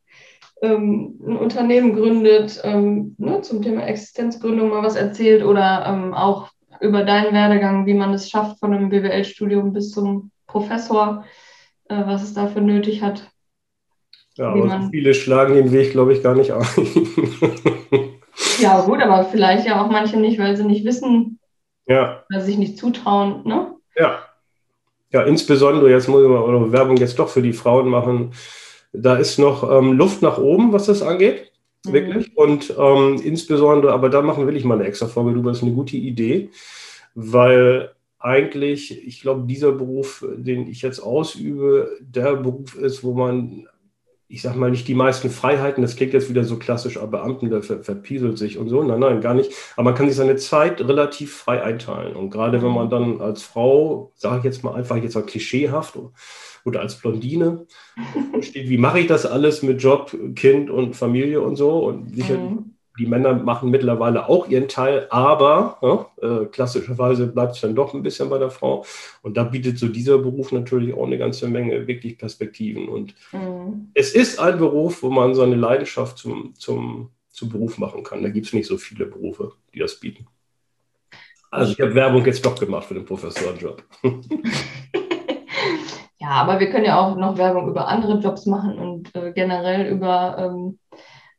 ähm, 0.62 1.18
ein 1.27 1.37
Unternehmen 1.37 1.94
gründet, 1.94 2.61
ähm, 2.62 3.14
ne, 3.18 3.42
zum 3.42 3.62
Thema 3.62 3.85
Existenzgründung 3.85 4.70
mal 4.70 4.83
was 4.83 4.96
erzählt 4.96 5.44
oder 5.44 5.85
ähm, 5.87 6.14
auch 6.14 6.51
über 6.81 7.05
deinen 7.05 7.35
Werdegang, 7.35 7.85
wie 7.87 7.94
man 7.94 8.14
es 8.14 8.31
schafft 8.31 8.61
von 8.61 8.72
einem 8.72 8.88
BWL-Studium 8.88 9.72
bis 9.72 9.90
zum 9.90 10.31
Professor, 10.46 11.25
äh, 11.88 12.03
was 12.07 12.22
es 12.22 12.35
dafür 12.35 12.62
nötig 12.62 13.03
hat. 13.03 13.29
Ja, 14.37 14.48
aber 14.48 14.83
so 14.83 14.88
viele 14.90 15.14
schlagen 15.14 15.55
den 15.55 15.72
Weg, 15.72 15.90
glaube 15.90 16.14
ich, 16.14 16.22
gar 16.22 16.35
nicht 16.35 16.53
ein. 16.53 16.64
ja, 18.61 18.81
gut, 18.83 19.03
aber 19.03 19.25
vielleicht 19.25 19.66
ja 19.66 19.85
auch 19.85 19.90
manche 19.90 20.18
nicht, 20.18 20.38
weil 20.38 20.57
sie 20.57 20.64
nicht 20.64 20.87
wissen, 20.87 21.38
ja. 21.87 22.25
weil 22.31 22.40
sie 22.40 22.46
sich 22.46 22.59
nicht 22.59 22.79
zutrauen, 22.79 23.42
ne? 23.44 23.75
Ja. 23.96 24.20
Ja, 25.11 25.22
insbesondere, 25.25 25.90
jetzt 25.90 26.09
muss 26.09 26.22
ich 26.22 26.29
mal 26.29 26.72
Werbung 26.72 26.96
jetzt 26.96 27.18
doch 27.18 27.29
für 27.29 27.42
die 27.42 27.53
Frauen 27.53 27.88
machen. 27.88 28.33
Da 28.93 29.17
ist 29.17 29.39
noch 29.39 29.71
ähm, 29.71 29.95
Luft 29.95 30.23
nach 30.23 30.39
oben, 30.39 30.73
was 30.73 30.87
das 30.87 31.03
angeht. 31.03 31.53
Mhm. 31.87 31.93
Wirklich. 31.93 32.37
Und 32.37 32.75
ähm, 32.79 33.21
insbesondere, 33.23 33.93
aber 33.93 34.09
da 34.09 34.23
machen 34.23 34.47
will 34.47 34.57
ich 34.57 34.65
mal 34.65 34.75
eine 34.75 34.85
extra 34.85 35.07
Folge 35.07 35.33
drüber, 35.33 35.51
das 35.51 35.59
ist 35.59 35.65
eine 35.65 35.75
gute 35.75 35.97
Idee, 35.97 36.51
weil 37.15 37.91
eigentlich, 38.19 39.05
ich 39.07 39.21
glaube, 39.21 39.47
dieser 39.47 39.73
Beruf, 39.73 40.25
den 40.37 40.69
ich 40.69 40.83
jetzt 40.83 41.01
ausübe, 41.01 41.91
der 42.01 42.37
Beruf 42.37 42.77
ist, 42.77 43.03
wo 43.03 43.15
man 43.15 43.67
ich 44.33 44.41
sag 44.41 44.57
mal, 44.57 44.71
nicht 44.71 44.89
die 44.89 44.95
meisten 44.95 45.29
Freiheiten, 45.29 45.83
das 45.83 45.95
klingt 45.95 46.15
jetzt 46.15 46.31
wieder 46.31 46.45
so 46.45 46.57
klassisch, 46.57 46.97
aber 46.97 47.19
Beamten, 47.19 47.51
der 47.51 47.63
ver 47.63 47.83
verpieselt 47.83 48.39
sich 48.39 48.57
und 48.57 48.71
so. 48.71 48.83
Nein, 48.83 48.99
nein, 48.99 49.21
gar 49.21 49.35
nicht. 49.35 49.53
Aber 49.77 49.85
man 49.85 49.95
kann 49.95 50.09
sich 50.09 50.17
seine 50.17 50.37
Zeit 50.37 50.81
relativ 50.81 51.37
frei 51.37 51.63
einteilen. 51.63 52.17
Und 52.17 52.31
gerade 52.31 52.63
wenn 52.63 52.71
man 52.71 52.89
dann 52.89 53.21
als 53.21 53.43
Frau, 53.43 54.11
sage 54.15 54.39
ich 54.39 54.45
jetzt 54.45 54.65
mal 54.65 54.75
einfach 54.75 54.97
jetzt 54.97 55.17
mal 55.17 55.27
klischeehaft 55.27 55.97
oder 56.64 56.81
als 56.81 56.96
Blondine 56.96 57.66
steht, 58.40 58.68
wie 58.68 58.79
mache 58.79 59.01
ich 59.01 59.07
das 59.07 59.27
alles 59.27 59.62
mit 59.62 59.83
Job, 59.83 60.16
Kind 60.35 60.70
und 60.70 60.94
Familie 60.94 61.40
und 61.40 61.57
so. 61.57 61.85
Und 61.85 62.14
sicher, 62.14 62.38
mhm 62.38 62.72
die 62.98 63.07
Männer 63.07 63.35
machen 63.35 63.70
mittlerweile 63.70 64.29
auch 64.29 64.48
ihren 64.48 64.68
Teil, 64.68 65.07
aber 65.11 65.79
ja, 66.20 66.42
äh, 66.42 66.46
klassischerweise 66.46 67.27
bleibt 67.27 67.55
es 67.55 67.61
dann 67.61 67.75
doch 67.75 67.94
ein 67.94 68.03
bisschen 68.03 68.29
bei 68.29 68.38
der 68.38 68.51
Frau. 68.51 68.85
Und 69.22 69.37
da 69.37 69.44
bietet 69.44 69.79
so 69.79 69.88
dieser 69.88 70.18
Beruf 70.18 70.53
natürlich 70.53 70.94
auch 70.94 71.07
eine 71.07 71.18
ganze 71.18 71.48
Menge 71.48 71.87
wirklich 71.87 72.18
Perspektiven. 72.18 72.88
Und 72.88 73.14
mhm. 73.33 73.90
es 73.94 74.14
ist 74.14 74.38
ein 74.38 74.59
Beruf, 74.59 75.03
wo 75.03 75.11
man 75.11 75.35
seine 75.35 75.54
Leidenschaft 75.54 76.19
zum, 76.19 76.54
zum, 76.54 77.10
zum 77.31 77.48
Beruf 77.48 77.79
machen 77.79 78.02
kann. 78.02 78.23
Da 78.23 78.29
gibt 78.29 78.46
es 78.46 78.52
nicht 78.52 78.67
so 78.67 78.77
viele 78.77 79.06
Berufe, 79.06 79.52
die 79.73 79.79
das 79.79 79.98
bieten. 79.98 80.27
Also 81.50 81.73
ich 81.73 81.81
habe 81.81 81.94
Werbung 81.94 82.25
jetzt 82.25 82.44
doch 82.44 82.58
gemacht 82.58 82.87
für 82.87 82.94
den 82.94 83.04
Professorenjob. 83.04 83.83
aber 86.35 86.61
wir 86.61 86.71
können 86.71 86.85
ja 86.85 87.01
auch 87.01 87.17
noch 87.17 87.39
Werbung 87.39 87.69
über 87.69 87.89
andere 87.89 88.19
Jobs 88.19 88.47
machen 88.47 88.79
und 88.79 89.15
äh, 89.15 89.33
generell 89.33 89.87
über 89.87 90.37
ähm, 90.39 90.79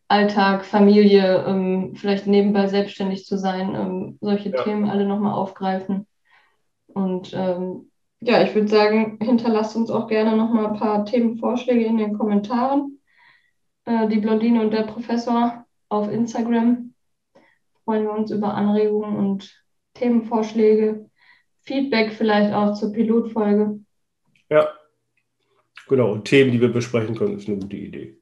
Alltag, 0.08 0.66
Familie, 0.66 1.46
ähm, 1.48 1.96
vielleicht 1.96 2.28
nebenbei 2.28 2.68
selbstständig 2.68 3.26
zu 3.26 3.38
sein, 3.38 3.74
ähm, 3.76 4.18
solche 4.22 4.50
ja. 4.50 4.64
Themen 4.64 4.90
alle 4.90 5.06
nochmal 5.06 5.34
aufgreifen. 5.34 6.08
Und 6.88 7.34
ähm, 7.34 7.90
ja, 8.20 8.44
ich 8.44 8.54
würde 8.54 8.68
sagen, 8.68 9.18
hinterlasst 9.22 9.76
uns 9.76 9.90
auch 9.90 10.08
gerne 10.08 10.36
nochmal 10.38 10.68
ein 10.68 10.80
paar 10.80 11.06
Themenvorschläge 11.06 11.86
in 11.86 11.98
den 11.98 12.18
Kommentaren. 12.18 13.00
Äh, 13.86 14.08
die 14.08 14.20
Blondine 14.20 14.62
und 14.62 14.72
der 14.72 14.84
Professor 14.84 15.66
auf 15.90 16.10
Instagram. 16.10 16.94
Freuen 17.84 18.04
wir 18.04 18.14
uns 18.14 18.32
über 18.32 18.54
Anregungen 18.54 19.16
und 19.16 19.64
Themenvorschläge. 19.96 21.10
Feedback 21.62 22.14
vielleicht 22.14 22.54
auch 22.54 22.74
zur 22.74 22.94
Pilotfolge. 22.94 23.80
Ja, 24.50 24.70
genau. 25.88 26.12
Und 26.12 26.26
Themen, 26.26 26.52
die 26.52 26.62
wir 26.62 26.72
besprechen 26.72 27.16
können, 27.16 27.38
ist 27.38 27.48
eine 27.48 27.58
gute 27.58 27.78
Idee. 27.78 28.18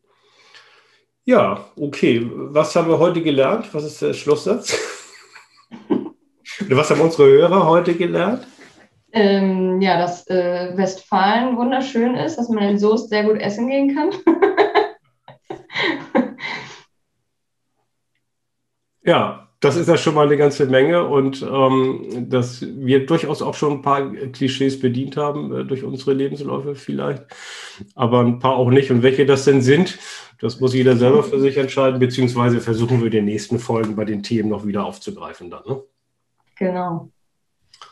Ja, 1.24 1.66
okay. 1.76 2.28
Was 2.34 2.76
haben 2.76 2.90
wir 2.90 3.00
heute 3.00 3.22
gelernt? 3.22 3.74
Was 3.74 3.84
ist 3.84 4.02
der 4.02 4.14
Schlusssatz? 4.14 4.78
Was 6.70 6.90
haben 6.90 7.02
unsere 7.02 7.30
Hörer 7.30 7.68
heute 7.68 7.94
gelernt? 7.96 8.48
Ähm, 9.14 9.82
ja, 9.82 9.98
dass 9.98 10.26
äh, 10.28 10.72
Westfalen 10.76 11.58
wunderschön 11.58 12.16
ist, 12.16 12.38
dass 12.38 12.50
man 12.50 12.64
in 12.64 12.80
Soest 12.80 13.10
sehr 13.10 13.24
gut 13.24 13.40
essen 13.40 13.68
gehen 13.68 13.94
kann. 13.94 14.12
ja, 19.04 19.51
das 19.62 19.76
ist 19.76 19.88
ja 19.88 19.96
schon 19.96 20.16
mal 20.16 20.26
eine 20.26 20.38
ganze 20.38 20.66
Menge 20.66 21.06
und 21.06 21.44
ähm, 21.44 22.28
dass 22.30 22.62
wir 22.62 23.06
durchaus 23.06 23.44
auch 23.44 23.54
schon 23.54 23.74
ein 23.74 23.82
paar 23.84 24.12
Klischees 24.12 24.80
bedient 24.80 25.18
haben 25.18 25.56
äh, 25.56 25.64
durch 25.64 25.84
unsere 25.84 26.14
Lebensläufe 26.14 26.74
vielleicht, 26.74 27.24
aber 27.94 28.22
ein 28.22 28.40
paar 28.40 28.56
auch 28.56 28.72
nicht. 28.72 28.90
Und 28.90 29.04
welche 29.04 29.26
das 29.26 29.46
denn 29.46 29.62
sind, 29.62 30.00
das 30.40 30.60
muss 30.60 30.74
jeder 30.74 30.98
selber 30.98 31.22
für 31.22 31.40
sich 31.40 31.58
entscheiden, 31.58 32.00
beziehungsweise 32.00 32.60
versuchen 32.60 33.00
wir 33.00 33.06
in 33.06 33.12
den 33.12 33.26
nächsten 33.26 33.60
Folgen 33.60 33.96
bei 33.96 34.04
den 34.04 34.24
Themen 34.24 34.50
noch 34.50 34.66
wieder 34.66 34.84
aufzugreifen 34.84 35.52
dann. 35.52 35.62
Ne? 35.68 35.84
Genau. 36.56 37.12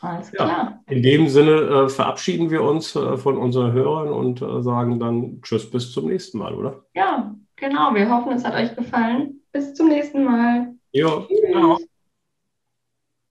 Alles 0.00 0.32
klar. 0.32 0.48
Ja, 0.48 0.80
in 0.88 1.02
dem 1.04 1.28
Sinne 1.28 1.52
äh, 1.52 1.88
verabschieden 1.88 2.50
wir 2.50 2.62
uns 2.62 2.96
äh, 2.96 3.16
von 3.16 3.36
unseren 3.36 3.72
Hörern 3.72 4.08
und 4.08 4.42
äh, 4.42 4.62
sagen 4.62 4.98
dann 4.98 5.40
Tschüss 5.42 5.70
bis 5.70 5.92
zum 5.92 6.08
nächsten 6.08 6.38
Mal, 6.38 6.54
oder? 6.54 6.82
Ja, 6.94 7.32
genau. 7.54 7.94
Wir 7.94 8.10
hoffen, 8.10 8.32
es 8.32 8.44
hat 8.44 8.54
euch 8.54 8.74
gefallen. 8.74 9.40
Bis 9.52 9.74
zum 9.74 9.88
nächsten 9.88 10.24
Mal. 10.24 10.74
Jo, 10.92 11.26
genau. 11.28 11.89